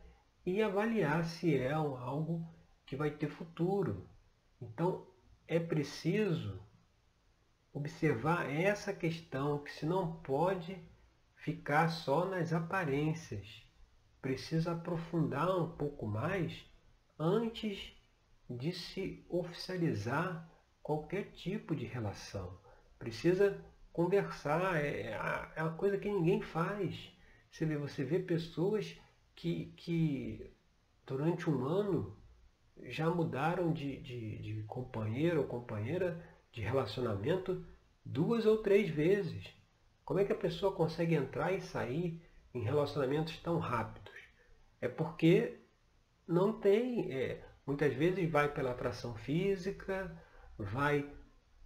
e 0.45 0.62
avaliar 0.62 1.25
se 1.25 1.56
é 1.56 1.71
algo 1.71 2.45
que 2.86 2.95
vai 2.95 3.12
ter 3.12 3.29
futuro, 3.29 4.08
então, 4.62 5.06
é 5.45 5.60
preciso 5.60 6.62
observar 7.73 8.49
essa 8.49 8.93
questão, 8.93 9.62
que 9.62 9.71
se 9.71 9.86
não 9.86 10.21
pode 10.21 10.82
ficar 11.36 11.89
só 11.89 12.25
nas 12.25 12.53
aparências. 12.53 13.62
Precisa 14.21 14.71
aprofundar 14.71 15.49
um 15.49 15.75
pouco 15.75 16.08
mais 16.08 16.65
antes 17.19 17.93
de 18.49 18.71
se 18.71 19.25
oficializar 19.27 20.49
qualquer 20.82 21.32
tipo 21.34 21.75
de 21.75 21.86
relação. 21.86 22.58
Precisa 23.04 23.62
conversar, 23.92 24.82
é, 24.82 25.12
é 25.56 25.62
uma 25.62 25.74
coisa 25.74 25.98
que 25.98 26.10
ninguém 26.10 26.42
faz. 26.42 27.12
Você 27.52 27.66
vê, 27.66 27.76
você 27.76 28.02
vê 28.02 28.18
pessoas 28.18 28.98
que, 29.36 29.74
que 29.76 30.50
durante 31.06 31.50
um 31.50 31.66
ano 31.66 32.18
já 32.84 33.10
mudaram 33.10 33.74
de, 33.74 33.98
de, 33.98 34.38
de 34.38 34.63
companheiro 34.63 35.42
ou 35.42 35.48
companheira 35.48 36.18
de 36.54 36.62
relacionamento 36.62 37.66
duas 38.06 38.46
ou 38.46 38.60
três 38.60 38.89
vezes. 38.89 39.54
Como 40.06 40.22
é 40.22 40.24
que 40.24 40.32
a 40.32 40.38
pessoa 40.38 40.72
consegue 40.72 41.13
entrar 41.13 41.52
e 41.52 41.60
sair 41.60 42.22
em 42.54 42.62
relacionamentos 42.62 43.38
tão 43.39 43.60
rápidos? 43.60 44.13
É 44.80 44.88
porque 44.88 45.60
não 46.26 46.54
tem. 46.54 47.12
É, 47.12 47.44
muitas 47.68 47.94
vezes 47.94 48.32
vai 48.32 48.48
pela 48.48 48.72
atração 48.72 49.13
física, 49.16 50.18
vai 50.58 51.06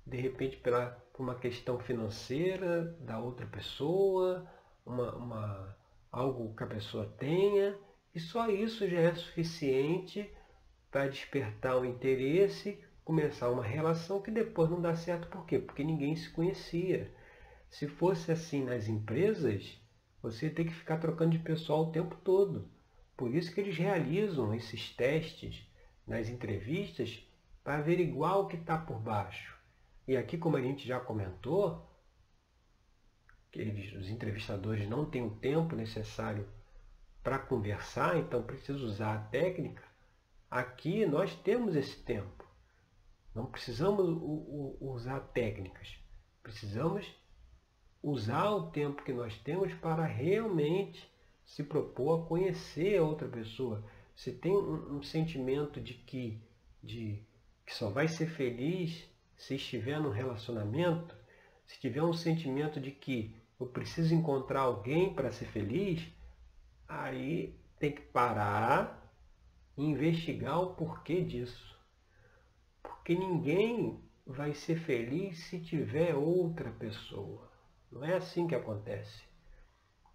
de 0.06 0.18
repente 0.18 0.58
pela, 0.58 1.04
uma 1.22 1.36
questão 1.36 1.80
financeira 1.80 2.96
da 3.00 3.20
outra 3.20 3.46
pessoa, 3.46 4.48
uma, 4.86 5.16
uma, 5.16 5.78
algo 6.12 6.56
que 6.56 6.64
a 6.64 6.68
pessoa 6.68 7.06
tenha, 7.18 7.78
e 8.14 8.20
só 8.20 8.50
isso 8.50 8.88
já 8.88 9.00
é 9.00 9.16
suficiente 9.16 10.32
para 10.92 11.08
despertar 11.08 11.78
o 11.78 11.86
interesse, 11.86 12.84
começar 13.04 13.50
uma 13.50 13.64
relação 13.64 14.22
que 14.22 14.32
depois 14.32 14.70
não 14.70 14.82
dá 14.82 14.96
certo. 14.96 15.28
Por 15.28 15.46
quê? 15.46 15.60
Porque 15.60 15.84
ninguém 15.84 16.16
se 16.16 16.30
conhecia. 16.30 17.14
Se 17.70 17.88
fosse 17.88 18.32
assim 18.32 18.64
nas 18.64 18.88
empresas, 18.88 19.80
você 20.22 20.50
tem 20.50 20.66
que 20.66 20.74
ficar 20.74 20.98
trocando 20.98 21.32
de 21.32 21.40
pessoal 21.40 21.84
o 21.84 21.92
tempo 21.92 22.16
todo. 22.24 22.70
Por 23.16 23.34
isso 23.34 23.54
que 23.54 23.60
eles 23.60 23.78
realizam 23.78 24.54
esses 24.54 24.96
testes 24.96 25.68
nas 26.06 26.30
entrevistas 26.30 27.24
para 27.64 27.78
averiguar 27.78 28.40
o 28.40 28.48
que 28.48 28.56
está 28.56 28.78
por 28.78 29.00
baixo. 29.00 29.57
E 30.08 30.16
aqui, 30.16 30.38
como 30.38 30.56
a 30.56 30.62
gente 30.62 30.88
já 30.88 31.00
comentou, 31.00 31.86
eles, 33.52 33.92
os 33.94 34.10
entrevistadores 34.10 34.88
não 34.88 35.06
têm 35.06 35.26
o 35.26 35.36
tempo 35.36 35.76
necessário 35.76 36.48
para 37.22 37.38
conversar, 37.38 38.16
então 38.18 38.42
precisa 38.42 38.80
usar 38.80 39.16
a 39.16 39.24
técnica. 39.26 39.84
Aqui 40.50 41.06
nós 41.06 41.36
temos 41.36 41.76
esse 41.76 41.98
tempo. 42.04 42.46
Não 43.36 43.46
precisamos 43.46 44.78
usar 44.80 45.20
técnicas. 45.20 46.00
Precisamos 46.42 47.06
usar 48.02 48.50
o 48.52 48.72
tempo 48.72 49.04
que 49.04 49.12
nós 49.12 49.38
temos 49.40 49.74
para 49.74 50.06
realmente 50.06 51.12
se 51.44 51.64
propor 51.64 52.22
a 52.22 52.28
conhecer 52.28 52.98
a 52.98 53.04
outra 53.04 53.28
pessoa. 53.28 53.84
Você 54.16 54.32
tem 54.32 54.56
um, 54.56 54.98
um 54.98 55.04
sentimento 55.04 55.82
de 55.82 55.94
que, 55.94 56.42
de 56.82 57.22
que 57.66 57.76
só 57.76 57.90
vai 57.90 58.08
ser 58.08 58.28
feliz 58.28 59.06
se 59.38 59.56
estiver 59.56 60.00
num 60.00 60.10
relacionamento, 60.10 61.16
se 61.66 61.80
tiver 61.80 62.02
um 62.04 62.14
sentimento 62.14 62.80
de 62.80 62.92
que 62.92 63.36
eu 63.60 63.68
preciso 63.68 64.14
encontrar 64.14 64.62
alguém 64.62 65.14
para 65.14 65.32
ser 65.32 65.46
feliz, 65.46 66.08
aí 66.88 67.56
tem 67.80 67.92
que 67.92 68.02
parar 68.02 69.14
e 69.78 69.84
investigar 69.84 70.62
o 70.62 70.74
porquê 70.76 71.22
disso. 71.22 71.78
Porque 72.82 73.16
ninguém 73.16 74.02
vai 74.26 74.54
ser 74.54 74.78
feliz 74.80 75.46
se 75.46 75.60
tiver 75.60 76.16
outra 76.16 76.72
pessoa. 76.72 77.50
Não 77.92 78.04
é 78.04 78.16
assim 78.16 78.48
que 78.48 78.56
acontece. 78.56 79.24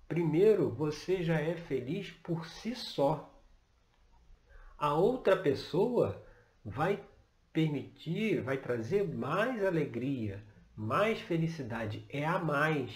Primeiro, 0.07 0.71
você 0.71 1.23
já 1.23 1.41
é 1.41 1.55
feliz 1.55 2.11
por 2.11 2.47
si 2.47 2.75
só. 2.75 3.33
A 4.77 4.95
outra 4.95 5.37
pessoa 5.37 6.23
vai 6.65 7.03
permitir, 7.53 8.41
vai 8.41 8.57
trazer 8.57 9.07
mais 9.07 9.65
alegria, 9.65 10.43
mais 10.75 11.21
felicidade. 11.21 12.05
É 12.09 12.25
a 12.25 12.39
mais. 12.39 12.91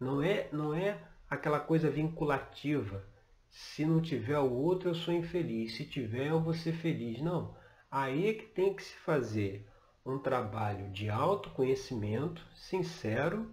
Não 0.00 0.22
é, 0.22 0.48
não 0.52 0.74
é 0.74 0.98
aquela 1.28 1.60
coisa 1.60 1.90
vinculativa. 1.90 3.04
Se 3.50 3.84
não 3.84 4.00
tiver 4.00 4.38
o 4.38 4.52
outro, 4.52 4.88
eu 4.88 4.94
sou 4.94 5.14
infeliz. 5.14 5.76
Se 5.76 5.84
tiver, 5.84 6.28
eu 6.28 6.40
vou 6.40 6.54
ser 6.54 6.72
feliz. 6.72 7.20
Não. 7.20 7.56
Aí 7.90 8.28
é 8.28 8.34
que 8.34 8.46
tem 8.46 8.74
que 8.74 8.82
se 8.82 8.96
fazer 8.96 9.68
um 10.04 10.18
trabalho 10.18 10.90
de 10.90 11.08
autoconhecimento 11.08 12.44
sincero 12.56 13.50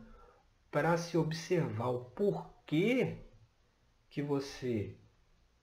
para 0.71 0.97
se 0.97 1.17
observar 1.17 1.89
o 1.89 2.05
porquê 2.05 3.17
que 4.09 4.21
você 4.21 4.97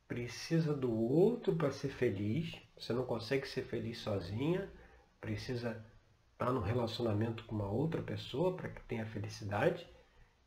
precisa 0.07 0.75
do 0.75 0.91
outro 0.91 1.55
para 1.57 1.71
ser 1.71 1.89
feliz 1.89 2.57
você 2.79 2.93
não 2.93 3.05
consegue 3.05 3.47
ser 3.47 3.63
feliz 3.63 3.99
sozinha, 3.99 4.71
precisa 5.21 5.85
estar 6.33 6.53
no 6.53 6.61
relacionamento 6.61 7.45
com 7.45 7.57
uma 7.57 7.69
outra 7.69 8.01
pessoa 8.01 8.57
para 8.57 8.69
que 8.69 8.81
tenha 8.83 9.05
felicidade, 9.07 9.87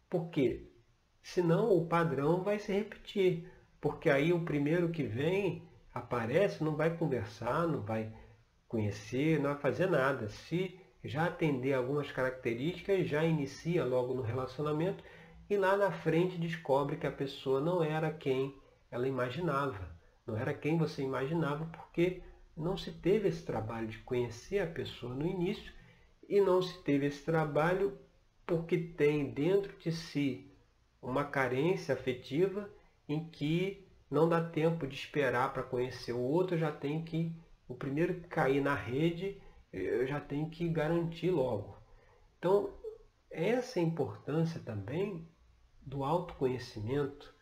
porque 0.09 0.71
senão 1.21 1.71
o 1.75 1.85
padrão 1.85 2.41
vai 2.41 2.57
se 2.57 2.71
repetir, 2.71 3.51
porque 3.81 4.09
aí 4.09 4.31
o 4.31 4.45
primeiro 4.45 4.89
que 4.89 5.03
vem 5.03 5.67
aparece, 5.93 6.63
não 6.63 6.75
vai 6.75 6.95
conversar, 6.95 7.67
não 7.67 7.81
vai 7.81 8.13
conhecer, 8.67 9.37
não 9.37 9.51
vai 9.51 9.59
fazer 9.59 9.87
nada. 9.87 10.29
Se 10.29 10.79
já 11.03 11.25
atender 11.25 11.73
algumas 11.73 12.09
características, 12.11 13.07
já 13.07 13.25
inicia 13.25 13.83
logo 13.83 14.13
no 14.13 14.21
relacionamento 14.21 15.03
e 15.49 15.57
lá 15.57 15.75
na 15.75 15.91
frente 15.91 16.37
descobre 16.37 16.95
que 16.95 17.07
a 17.07 17.11
pessoa 17.11 17.59
não 17.59 17.83
era 17.83 18.13
quem 18.13 18.55
ela 18.89 19.07
imaginava 19.07 20.00
não 20.25 20.37
era 20.37 20.53
quem 20.53 20.77
você 20.77 21.01
imaginava, 21.01 21.65
porque 21.65 22.21
não 22.55 22.77
se 22.77 22.91
teve 22.91 23.27
esse 23.27 23.43
trabalho 23.43 23.87
de 23.87 23.99
conhecer 23.99 24.59
a 24.59 24.67
pessoa 24.67 25.13
no 25.13 25.25
início 25.25 25.71
e 26.27 26.39
não 26.39 26.61
se 26.61 26.81
teve 26.83 27.07
esse 27.07 27.23
trabalho 27.23 27.97
porque 28.45 28.77
tem 28.77 29.31
dentro 29.31 29.77
de 29.77 29.91
si 29.91 30.51
uma 31.01 31.23
carência 31.23 31.93
afetiva 31.93 32.69
em 33.07 33.27
que 33.29 33.87
não 34.09 34.27
dá 34.27 34.43
tempo 34.43 34.85
de 34.85 34.95
esperar 34.95 35.53
para 35.53 35.63
conhecer 35.63 36.11
o 36.11 36.19
outro, 36.19 36.57
já 36.57 36.71
tem 36.71 37.03
que, 37.03 37.33
o 37.67 37.73
primeiro 37.73 38.15
que 38.15 38.27
cair 38.27 38.61
na 38.61 38.75
rede, 38.75 39.41
eu 39.71 40.05
já 40.05 40.19
tenho 40.19 40.49
que 40.49 40.67
garantir 40.67 41.31
logo. 41.31 41.77
Então, 42.37 42.73
essa 43.29 43.79
importância 43.79 44.59
também 44.59 45.27
do 45.81 46.03
autoconhecimento 46.03 47.33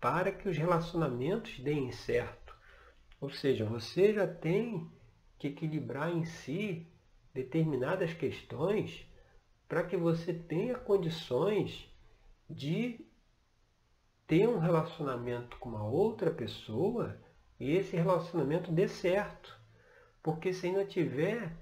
para 0.00 0.32
que 0.32 0.48
os 0.48 0.56
relacionamentos 0.56 1.58
deem 1.60 1.92
certo. 1.92 2.54
Ou 3.20 3.30
seja, 3.30 3.64
você 3.64 4.14
já 4.14 4.26
tem 4.26 4.90
que 5.38 5.48
equilibrar 5.48 6.10
em 6.10 6.24
si 6.24 6.86
determinadas 7.34 8.14
questões 8.14 9.06
para 9.68 9.84
que 9.84 9.96
você 9.96 10.32
tenha 10.32 10.76
condições 10.76 11.88
de 12.48 13.06
ter 14.26 14.48
um 14.48 14.58
relacionamento 14.58 15.56
com 15.58 15.68
uma 15.68 15.86
outra 15.86 16.30
pessoa 16.30 17.20
e 17.58 17.72
esse 17.72 17.96
relacionamento 17.96 18.72
dê 18.72 18.88
certo. 18.88 19.58
Porque 20.22 20.52
se 20.52 20.66
ainda 20.66 20.84
tiver 20.84 21.52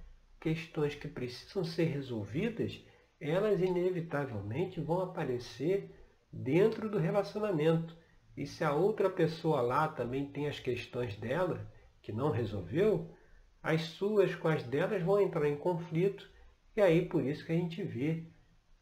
questões 0.41 0.95
que 0.95 1.09
precisam 1.09 1.65
ser 1.65 1.85
resolvidas, 1.85 2.81
elas 3.21 3.61
inevitavelmente 3.61 4.81
vão 4.81 5.01
aparecer 5.01 5.95
dentro 6.33 6.89
do 6.89 6.99
relacionamento. 6.99 7.97
E 8.39 8.47
se 8.47 8.63
a 8.63 8.73
outra 8.73 9.11
pessoa 9.11 9.61
lá 9.61 9.89
também 9.89 10.31
tem 10.31 10.47
as 10.47 10.61
questões 10.61 11.17
dela, 11.17 11.69
que 12.01 12.13
não 12.13 12.31
resolveu, 12.31 13.13
as 13.61 13.83
suas 13.83 14.33
com 14.37 14.47
as 14.47 14.63
delas 14.63 15.03
vão 15.03 15.21
entrar 15.21 15.49
em 15.49 15.57
conflito, 15.57 16.31
e 16.77 16.81
aí 16.81 17.05
por 17.05 17.21
isso 17.25 17.45
que 17.45 17.51
a 17.51 17.57
gente 17.57 17.83
vê 17.83 18.29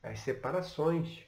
as 0.02 0.20
separações, 0.20 1.24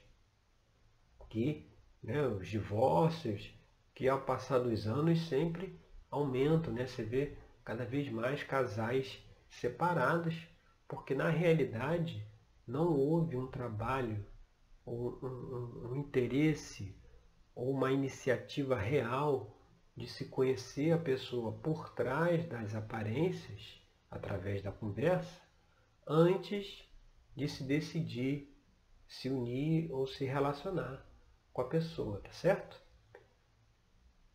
que 1.27 1.67
né, 2.03 2.21
os 2.27 2.47
divórcios, 2.47 3.51
que 3.95 4.07
ao 4.07 4.21
passar 4.21 4.59
dos 4.59 4.85
anos 4.85 5.27
sempre 5.27 5.79
aumentam, 6.11 6.71
né? 6.71 6.85
Você 6.85 7.01
vê 7.01 7.35
cada 7.65 7.83
vez 7.83 8.11
mais 8.11 8.43
casais 8.43 9.27
separados, 9.49 10.35
porque 10.87 11.15
na 11.15 11.29
realidade 11.29 12.23
não 12.67 12.93
houve 12.93 13.35
um 13.35 13.47
trabalho, 13.47 14.23
um, 14.85 15.17
um, 15.23 15.89
um 15.93 15.95
interesse 15.95 16.98
ou 17.59 17.71
uma 17.71 17.91
iniciativa 17.91 18.79
real 18.79 19.53
de 19.93 20.07
se 20.07 20.29
conhecer 20.29 20.93
a 20.93 20.97
pessoa 20.97 21.51
por 21.51 21.93
trás 21.93 22.47
das 22.47 22.73
aparências, 22.73 23.81
através 24.09 24.63
da 24.63 24.71
conversa, 24.71 25.41
antes 26.07 26.89
de 27.35 27.49
se 27.49 27.65
decidir 27.65 28.57
se 29.05 29.27
unir 29.27 29.91
ou 29.91 30.07
se 30.07 30.23
relacionar 30.23 31.05
com 31.51 31.61
a 31.61 31.67
pessoa, 31.67 32.21
tá 32.21 32.31
certo? 32.31 32.81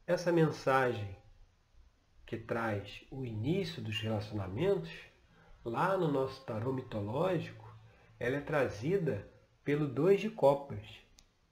Essa 0.07 0.31
mensagem 0.31 1.17
que 2.27 2.37
traz 2.37 3.07
o 3.11 3.25
início 3.25 3.83
dos 3.83 3.99
relacionamentos, 4.01 4.93
lá 5.65 5.97
no 5.97 6.13
nosso 6.13 6.45
tarô 6.45 6.75
mitológico, 6.75 7.75
ela 8.21 8.37
é 8.37 8.41
trazida 8.43 9.27
pelo 9.65 9.89
dois 9.89 10.21
de 10.21 10.29
copas. 10.29 10.87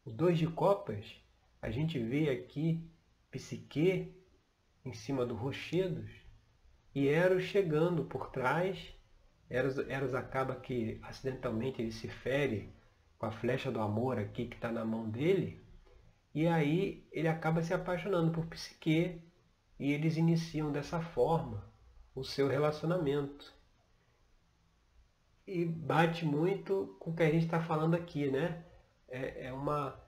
O 0.05 0.11
dois 0.11 0.37
de 0.37 0.47
copas 0.49 1.22
a 1.63 1.71
gente 1.71 1.97
vê 1.97 2.29
aqui 2.29 2.85
Psique 3.31 4.13
em 4.85 4.93
cima 4.93 5.25
do 5.25 5.37
Rochedos 5.37 6.11
e 6.93 7.07
Eros 7.07 7.45
chegando 7.45 8.05
por 8.05 8.31
trás. 8.31 8.93
Eros, 9.49 9.79
Eros 9.79 10.13
acaba 10.13 10.57
que 10.57 10.99
acidentalmente 11.05 11.81
ele 11.81 11.93
se 11.93 12.09
fere 12.09 12.75
com 13.17 13.27
a 13.27 13.31
flecha 13.31 13.71
do 13.71 13.81
amor 13.81 14.19
aqui 14.19 14.47
que 14.47 14.57
está 14.57 14.73
na 14.73 14.85
mão 14.85 15.09
dele. 15.09 15.65
E 16.35 16.49
aí 16.49 17.07
ele 17.13 17.29
acaba 17.29 17.63
se 17.63 17.73
apaixonando 17.73 18.33
por 18.33 18.47
Psique 18.47 19.23
e 19.79 19.93
eles 19.93 20.17
iniciam 20.17 20.73
dessa 20.73 21.01
forma 21.01 21.65
o 22.13 22.25
seu 22.25 22.49
relacionamento. 22.49 23.55
E 25.47 25.65
bate 25.65 26.25
muito 26.25 26.97
com 26.99 27.11
o 27.11 27.15
que 27.15 27.23
a 27.23 27.31
gente 27.31 27.45
está 27.45 27.63
falando 27.63 27.95
aqui, 27.95 28.31
né? 28.31 28.65
É, 29.09 29.47
é 29.47 29.53
uma, 29.53 30.01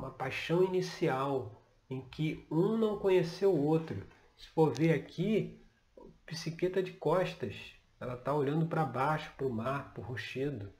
uma 0.00 0.10
paixão 0.10 0.64
inicial 0.64 1.62
em 1.88 2.00
que 2.00 2.46
um 2.50 2.76
não 2.78 2.98
conheceu 2.98 3.52
o 3.52 3.66
outro. 3.66 4.06
Se 4.36 4.48
for 4.48 4.72
ver 4.72 4.94
aqui, 4.94 5.62
psique 6.24 6.66
está 6.66 6.80
de 6.80 6.92
costas, 6.92 7.54
ela 8.00 8.14
está 8.14 8.34
olhando 8.34 8.66
para 8.66 8.84
baixo, 8.84 9.30
para 9.36 9.46
o 9.46 9.52
mar, 9.52 9.92
para 9.92 10.02
o 10.02 10.06
rochedo. 10.06 10.72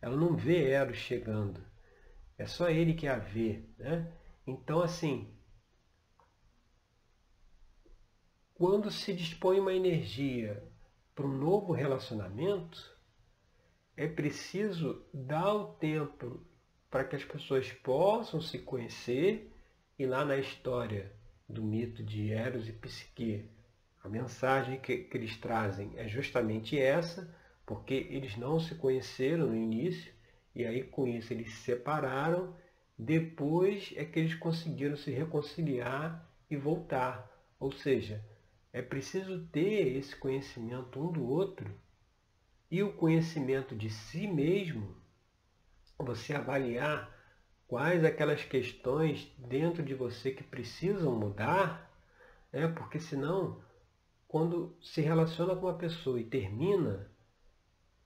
Ela 0.00 0.16
não 0.16 0.36
vê 0.36 0.70
Eros 0.70 0.98
chegando. 0.98 1.60
É 2.36 2.46
só 2.46 2.70
ele 2.70 2.94
que 2.94 3.08
a 3.08 3.18
vê. 3.18 3.64
Né? 3.76 4.12
Então, 4.46 4.80
assim, 4.80 5.36
quando 8.54 8.92
se 8.92 9.12
dispõe 9.12 9.58
uma 9.58 9.74
energia 9.74 10.62
para 11.16 11.26
um 11.26 11.36
novo 11.36 11.72
relacionamento, 11.72 12.96
é 13.96 14.06
preciso 14.06 15.04
dar 15.12 15.52
o 15.52 15.72
tempo 15.74 16.47
para 16.90 17.04
que 17.04 17.16
as 17.16 17.24
pessoas 17.24 17.70
possam 17.72 18.40
se 18.40 18.58
conhecer 18.58 19.52
e 19.98 20.06
lá 20.06 20.24
na 20.24 20.36
história 20.36 21.12
do 21.48 21.62
mito 21.62 22.02
de 22.02 22.32
Eros 22.32 22.68
e 22.68 22.72
Psique, 22.72 23.48
a 24.02 24.08
mensagem 24.08 24.78
que, 24.80 24.98
que 24.98 25.16
eles 25.16 25.36
trazem 25.36 25.92
é 25.96 26.06
justamente 26.06 26.78
essa, 26.78 27.34
porque 27.66 28.06
eles 28.10 28.36
não 28.36 28.58
se 28.58 28.74
conheceram 28.74 29.48
no 29.48 29.56
início 29.56 30.12
e 30.54 30.64
aí 30.64 30.82
com 30.82 31.06
isso 31.06 31.32
eles 31.32 31.52
se 31.52 31.62
separaram, 31.62 32.56
depois 32.98 33.92
é 33.96 34.04
que 34.04 34.18
eles 34.18 34.34
conseguiram 34.34 34.96
se 34.96 35.10
reconciliar 35.10 36.28
e 36.50 36.56
voltar. 36.56 37.30
Ou 37.60 37.70
seja, 37.70 38.24
é 38.72 38.82
preciso 38.82 39.46
ter 39.48 39.96
esse 39.96 40.16
conhecimento 40.16 41.00
um 41.00 41.12
do 41.12 41.28
outro 41.28 41.70
e 42.70 42.82
o 42.82 42.92
conhecimento 42.92 43.74
de 43.74 43.88
si 43.88 44.26
mesmo, 44.26 44.96
você 45.98 46.34
avaliar 46.34 47.12
quais 47.66 48.04
aquelas 48.04 48.44
questões 48.44 49.32
dentro 49.36 49.82
de 49.82 49.94
você 49.94 50.30
que 50.30 50.44
precisam 50.44 51.14
mudar, 51.14 51.90
né? 52.52 52.68
porque 52.68 52.98
senão, 52.98 53.62
quando 54.26 54.76
se 54.80 55.00
relaciona 55.00 55.54
com 55.54 55.66
uma 55.66 55.78
pessoa 55.78 56.20
e 56.20 56.24
termina, 56.24 57.10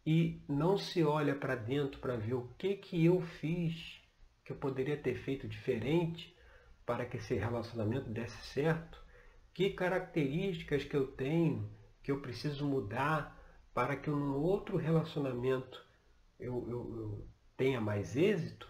e 0.04 0.42
não 0.48 0.76
se 0.76 1.04
olha 1.04 1.34
para 1.34 1.54
dentro 1.54 2.00
para 2.00 2.16
ver 2.16 2.34
o 2.34 2.48
que, 2.58 2.74
que 2.74 3.04
eu 3.04 3.20
fiz 3.20 4.00
que 4.44 4.50
eu 4.50 4.56
poderia 4.56 4.96
ter 4.96 5.14
feito 5.14 5.46
diferente 5.46 6.36
para 6.84 7.06
que 7.06 7.16
esse 7.16 7.34
relacionamento 7.34 8.10
desse 8.10 8.44
certo, 8.48 9.00
que 9.54 9.70
características 9.70 10.84
que 10.84 10.96
eu 10.96 11.06
tenho 11.06 11.70
que 12.02 12.10
eu 12.10 12.20
preciso 12.20 12.66
mudar 12.66 13.40
para 13.72 13.96
que 13.96 14.10
um 14.10 14.34
outro 14.34 14.76
relacionamento 14.76 15.80
eu, 16.40 16.68
eu, 16.68 16.96
eu 16.96 17.31
tenha 17.56 17.80
mais 17.80 18.16
êxito, 18.16 18.68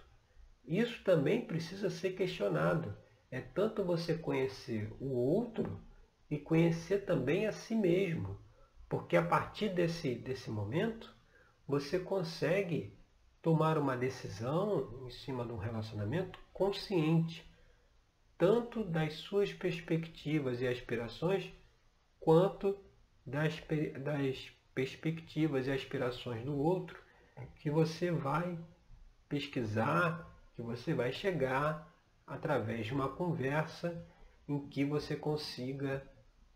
isso 0.64 1.03
também 1.03 1.45
precisa 1.47 1.90
ser 1.90 2.12
questionado. 2.12 2.97
É 3.31 3.40
tanto 3.40 3.85
você 3.85 4.14
conhecer 4.14 4.92
o 5.01 5.11
outro 5.11 5.81
e 6.31 6.38
conhecer 6.38 7.05
também 7.05 7.47
a 7.47 7.53
si 7.53 7.75
mesmo. 7.75 8.38
Porque 8.88 9.16
a 9.16 9.27
partir 9.27 9.71
desse, 9.71 10.14
desse 10.14 10.51
momento, 10.51 11.14
você 11.66 11.99
consegue 11.99 12.97
tomar 13.40 13.79
uma 13.79 13.97
decisão 13.97 15.07
em 15.07 15.11
cima 15.11 15.45
de 15.45 15.53
um 15.53 15.57
relacionamento 15.57 16.38
consciente, 16.53 17.45
tanto 18.38 18.85
das 18.85 19.14
suas 19.14 19.53
perspectivas 19.53 20.61
e 20.61 20.66
aspirações, 20.66 21.53
quanto 22.21 22.79
das, 23.27 23.55
das 24.03 24.53
perspectivas 24.75 25.66
e 25.66 25.73
aspirações 25.73 26.45
do 26.45 26.57
outro, 26.57 27.01
que 27.57 27.71
você 27.71 28.11
vai 28.11 28.59
pesquisar, 29.33 30.31
que 30.55 30.61
você 30.61 30.92
vai 30.92 31.11
chegar 31.11 31.90
através 32.27 32.85
de 32.85 32.92
uma 32.92 33.09
conversa 33.09 34.07
em 34.47 34.68
que 34.68 34.85
você 34.85 35.16
consiga 35.16 36.07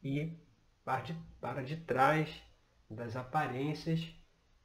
ir 0.03 0.39
para 0.85 1.63
de, 1.63 1.77
trás 1.79 2.43
das 2.91 3.17
aparências 3.17 4.15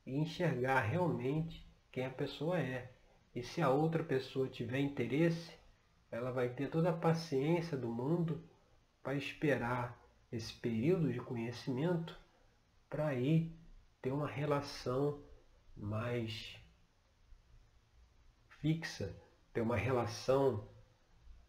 e 0.05 0.17
enxergar 0.17 0.81
realmente 0.81 1.65
quem 1.89 2.05
a 2.05 2.09
pessoa 2.09 2.59
é. 2.59 2.91
E 3.33 3.41
se 3.41 3.61
a 3.61 3.69
outra 3.69 4.03
pessoa 4.03 4.49
tiver 4.49 4.81
interesse, 4.81 5.49
ela 6.11 6.33
vai 6.33 6.49
ter 6.49 6.69
toda 6.69 6.89
a 6.89 6.97
paciência 6.97 7.77
do 7.77 7.87
mundo 7.87 8.43
para 9.01 9.15
esperar 9.15 9.97
esse 10.29 10.51
período 10.51 11.13
de 11.13 11.19
conhecimento 11.21 12.19
para 12.89 13.07
aí 13.07 13.49
ter 14.01 14.11
uma 14.11 14.27
relação 14.27 15.23
mais 15.77 16.60
fixa, 18.61 19.13
ter 19.51 19.61
uma 19.61 19.75
relação, 19.75 20.69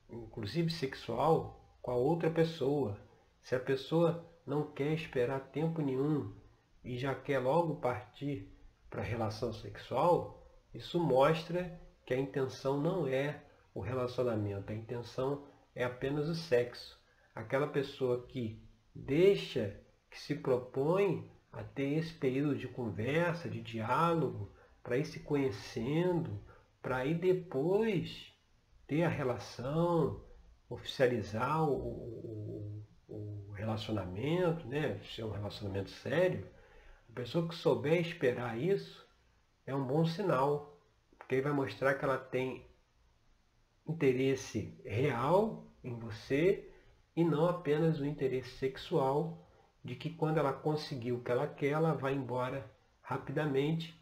inclusive 0.09 0.71
sexual, 0.71 1.77
com 1.81 1.91
a 1.91 1.97
outra 1.97 2.31
pessoa. 2.31 2.99
Se 3.43 3.55
a 3.55 3.61
pessoa 3.61 4.27
não 4.47 4.73
quer 4.73 4.93
esperar 4.93 5.41
tempo 5.53 5.83
nenhum 5.83 6.35
e 6.83 6.97
já 6.97 7.15
quer 7.15 7.39
logo 7.39 7.77
partir 7.77 8.51
para 8.89 9.03
a 9.03 9.05
relação 9.05 9.53
sexual, 9.53 10.43
isso 10.75 10.99
mostra 10.99 11.79
que 12.05 12.15
a 12.15 12.19
intenção 12.19 12.81
não 12.81 13.07
é 13.07 13.45
o 13.75 13.81
relacionamento, 13.81 14.73
a 14.73 14.75
intenção 14.75 15.47
é 15.75 15.85
apenas 15.85 16.29
o 16.29 16.35
sexo. 16.35 17.01
Aquela 17.35 17.67
pessoa 17.67 18.27
que 18.27 18.63
deixa, 18.95 19.81
que 20.11 20.19
se 20.19 20.35
propõe 20.35 21.31
a 21.53 21.63
ter 21.63 21.99
esse 21.99 22.13
período 22.15 22.57
de 22.57 22.69
conversa, 22.69 23.49
de 23.49 23.61
diálogo, 23.61 24.51
para 24.83 24.99
ir 24.99 25.05
se 25.05 25.21
conhecendo, 25.21 26.41
para 26.83 27.07
ir 27.07 27.15
depois 27.15 28.33
ter 28.87 29.05
a 29.05 29.09
relação, 29.09 30.21
oficializar 30.69 31.63
o, 31.71 32.85
o, 33.09 33.47
o 33.49 33.53
relacionamento, 33.53 34.67
né? 34.67 35.01
ser 35.15 35.25
um 35.25 35.31
relacionamento 35.31 35.91
sério, 35.91 36.47
a 37.09 37.13
pessoa 37.15 37.49
que 37.49 37.55
souber 37.55 38.01
esperar 38.01 38.59
isso 38.59 39.07
é 39.65 39.75
um 39.75 39.87
bom 39.87 40.05
sinal, 40.05 40.77
porque 41.17 41.37
aí 41.37 41.41
vai 41.41 41.53
mostrar 41.53 41.95
que 41.95 42.05
ela 42.05 42.19
tem 42.19 42.67
interesse 43.87 44.77
real 44.85 45.67
em 45.85 45.95
você 45.99 46.69
e 47.15 47.25
não 47.25 47.47
apenas 47.47 48.01
o 48.01 48.07
interesse 48.07 48.51
sexual 48.59 49.47
de 49.85 49.95
que 49.95 50.11
quando 50.11 50.39
ela 50.39 50.53
conseguiu 50.53 51.17
o 51.17 51.23
que 51.23 51.31
ela 51.31 51.47
quer, 51.47 51.71
ela 51.71 51.93
vai 51.93 52.15
embora 52.15 52.71
rapidamente, 53.01 54.01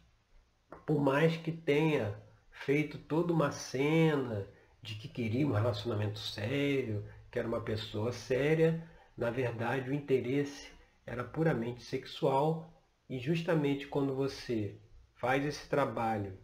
por 0.85 1.01
mais 1.01 1.35
que 1.37 1.51
tenha 1.51 2.17
feito 2.65 2.97
toda 2.97 3.33
uma 3.33 3.51
cena 3.51 4.47
de 4.81 4.95
que 4.95 5.07
queria 5.07 5.47
um 5.47 5.51
relacionamento 5.51 6.19
sério, 6.19 7.03
que 7.31 7.39
era 7.39 7.47
uma 7.47 7.61
pessoa 7.61 8.11
séria, 8.11 8.87
na 9.17 9.31
verdade 9.31 9.89
o 9.89 9.93
interesse 9.93 10.71
era 11.05 11.23
puramente 11.23 11.83
sexual. 11.83 12.71
E 13.09 13.19
justamente 13.19 13.87
quando 13.87 14.15
você 14.15 14.79
faz 15.15 15.45
esse 15.45 15.67
trabalho 15.67 16.37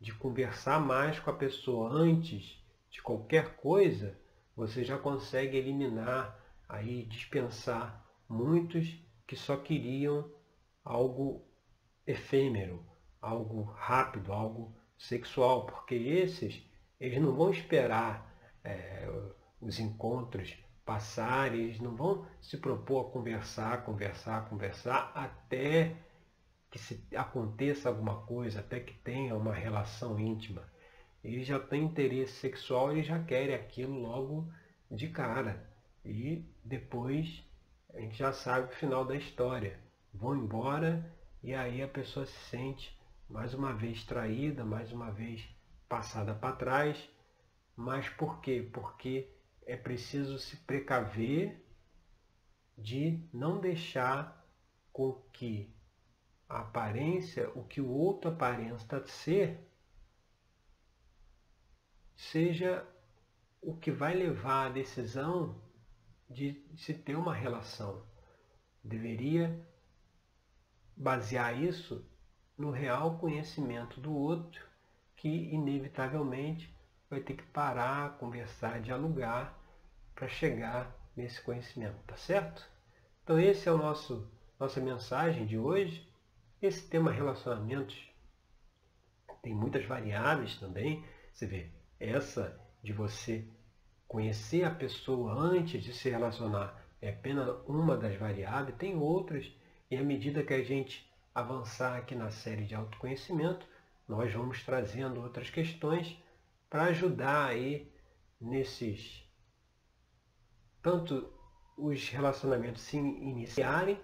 de 0.00 0.12
conversar 0.12 0.80
mais 0.80 1.18
com 1.18 1.30
a 1.30 1.36
pessoa 1.36 1.90
antes 1.90 2.62
de 2.90 3.00
qualquer 3.00 3.56
coisa, 3.56 4.18
você 4.56 4.84
já 4.84 4.98
consegue 4.98 5.56
eliminar 5.56 6.38
aí 6.68 7.04
dispensar 7.04 8.04
muitos 8.28 9.00
que 9.26 9.36
só 9.36 9.56
queriam 9.56 10.30
algo 10.84 11.44
efêmero, 12.06 12.84
algo 13.20 13.62
rápido, 13.62 14.32
algo 14.32 14.79
sexual, 15.00 15.64
porque 15.64 15.94
esses, 15.94 16.62
eles 17.00 17.20
não 17.20 17.34
vão 17.34 17.50
esperar 17.50 18.30
é, 18.62 19.08
os 19.60 19.80
encontros 19.80 20.56
passarem, 20.84 21.62
eles 21.62 21.80
não 21.80 21.96
vão 21.96 22.26
se 22.40 22.58
propor 22.58 23.06
a 23.06 23.10
conversar, 23.10 23.84
conversar, 23.84 24.48
conversar, 24.48 25.10
até 25.14 25.96
que 26.70 26.78
se 26.78 27.02
aconteça 27.16 27.88
alguma 27.88 28.22
coisa, 28.26 28.60
até 28.60 28.78
que 28.78 28.92
tenha 28.98 29.34
uma 29.34 29.54
relação 29.54 30.20
íntima. 30.20 30.70
Eles 31.24 31.46
já 31.46 31.58
têm 31.58 31.84
interesse 31.84 32.34
sexual, 32.34 32.92
eles 32.92 33.06
já 33.06 33.22
querem 33.22 33.54
aquilo 33.54 33.98
logo 33.98 34.52
de 34.90 35.08
cara. 35.08 35.68
E 36.04 36.44
depois 36.64 37.42
a 37.94 38.00
gente 38.00 38.16
já 38.16 38.32
sabe 38.32 38.68
o 38.68 38.76
final 38.76 39.04
da 39.04 39.16
história. 39.16 39.78
Vão 40.12 40.36
embora 40.36 41.10
e 41.42 41.54
aí 41.54 41.82
a 41.82 41.88
pessoa 41.88 42.26
se 42.26 42.38
sente 42.50 42.99
mais 43.30 43.54
uma 43.54 43.72
vez 43.72 44.04
traída, 44.04 44.64
mais 44.64 44.92
uma 44.92 45.10
vez 45.10 45.48
passada 45.88 46.34
para 46.34 46.56
trás. 46.56 47.08
Mas 47.76 48.08
por 48.08 48.40
quê? 48.40 48.68
Porque 48.72 49.30
é 49.64 49.76
preciso 49.76 50.38
se 50.38 50.56
precaver 50.56 51.64
de 52.76 53.22
não 53.32 53.60
deixar 53.60 54.44
com 54.92 55.12
que 55.32 55.72
a 56.48 56.60
aparência, 56.60 57.48
o 57.54 57.62
que 57.64 57.80
o 57.80 57.88
outro 57.88 58.30
aparenta 58.30 59.06
ser, 59.06 59.60
seja 62.16 62.84
o 63.62 63.76
que 63.76 63.92
vai 63.92 64.14
levar 64.14 64.66
à 64.66 64.70
decisão 64.70 65.62
de 66.28 66.60
se 66.76 66.92
ter 66.92 67.16
uma 67.16 67.34
relação. 67.34 68.04
Deveria 68.82 69.64
basear 70.96 71.62
isso 71.62 72.04
no 72.60 72.70
real 72.70 73.16
conhecimento 73.16 73.98
do 74.00 74.14
outro, 74.14 74.62
que 75.16 75.28
inevitavelmente 75.50 76.70
vai 77.08 77.20
ter 77.20 77.34
que 77.34 77.42
parar, 77.44 78.18
conversar, 78.18 78.82
dialogar 78.82 79.58
para 80.14 80.28
chegar 80.28 80.94
nesse 81.16 81.40
conhecimento, 81.40 81.96
tá 82.06 82.16
certo? 82.16 82.68
Então 83.24 83.40
esse 83.40 83.66
é 83.66 83.72
o 83.72 83.78
nosso 83.78 84.30
nossa 84.58 84.78
mensagem 84.78 85.46
de 85.46 85.56
hoje. 85.56 86.06
Esse 86.60 86.86
tema 86.86 87.10
relacionamentos 87.10 87.98
tem 89.42 89.54
muitas 89.54 89.86
variáveis 89.86 90.56
também. 90.56 91.02
Você 91.32 91.46
vê, 91.46 91.70
essa 91.98 92.60
de 92.82 92.92
você 92.92 93.48
conhecer 94.06 94.64
a 94.64 94.70
pessoa 94.70 95.32
antes 95.32 95.82
de 95.82 95.94
se 95.94 96.10
relacionar 96.10 96.78
é 97.00 97.08
apenas 97.08 97.48
uma 97.66 97.96
das 97.96 98.18
variáveis, 98.18 98.76
tem 98.76 98.96
outras, 98.96 99.50
e 99.90 99.96
à 99.96 100.02
medida 100.02 100.44
que 100.44 100.52
a 100.52 100.62
gente 100.62 101.09
avançar 101.34 101.96
aqui 101.96 102.14
na 102.14 102.30
série 102.30 102.64
de 102.64 102.74
autoconhecimento, 102.74 103.66
nós 104.08 104.32
vamos 104.32 104.62
trazendo 104.64 105.20
outras 105.20 105.50
questões 105.50 106.16
para 106.68 106.84
ajudar 106.84 107.46
aí 107.46 107.92
nesses 108.40 109.28
tanto 110.82 111.30
os 111.76 112.08
relacionamentos 112.08 112.82
se 112.82 112.96
iniciarem, 112.96 114.00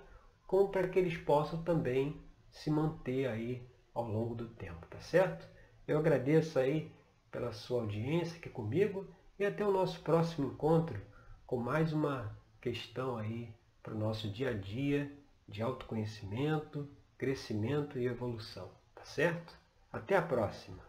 como 0.46 0.68
para 0.68 0.88
que 0.88 0.98
eles 0.98 1.16
possam 1.16 1.62
também 1.62 2.20
se 2.50 2.70
manter 2.70 3.26
aí 3.28 3.68
ao 3.92 4.06
longo 4.06 4.34
do 4.34 4.48
tempo, 4.48 4.86
tá 4.88 5.00
certo? 5.00 5.46
Eu 5.86 5.98
agradeço 5.98 6.58
aí 6.58 6.92
pela 7.30 7.52
sua 7.52 7.82
audiência 7.82 8.38
aqui 8.38 8.48
comigo 8.48 9.06
e 9.38 9.44
até 9.44 9.66
o 9.66 9.72
nosso 9.72 10.00
próximo 10.00 10.52
encontro 10.52 11.00
com 11.46 11.56
mais 11.56 11.92
uma 11.92 12.36
questão 12.60 13.16
aí 13.16 13.54
para 13.82 13.94
o 13.94 13.98
nosso 13.98 14.28
dia 14.30 14.50
a 14.50 14.54
dia 14.54 15.12
de 15.48 15.62
autoconhecimento, 15.62 16.88
crescimento 17.18 17.98
e 17.98 18.06
evolução, 18.06 18.70
tá 18.94 19.04
certo? 19.04 19.56
Até 19.92 20.16
a 20.16 20.22
próxima! 20.22 20.85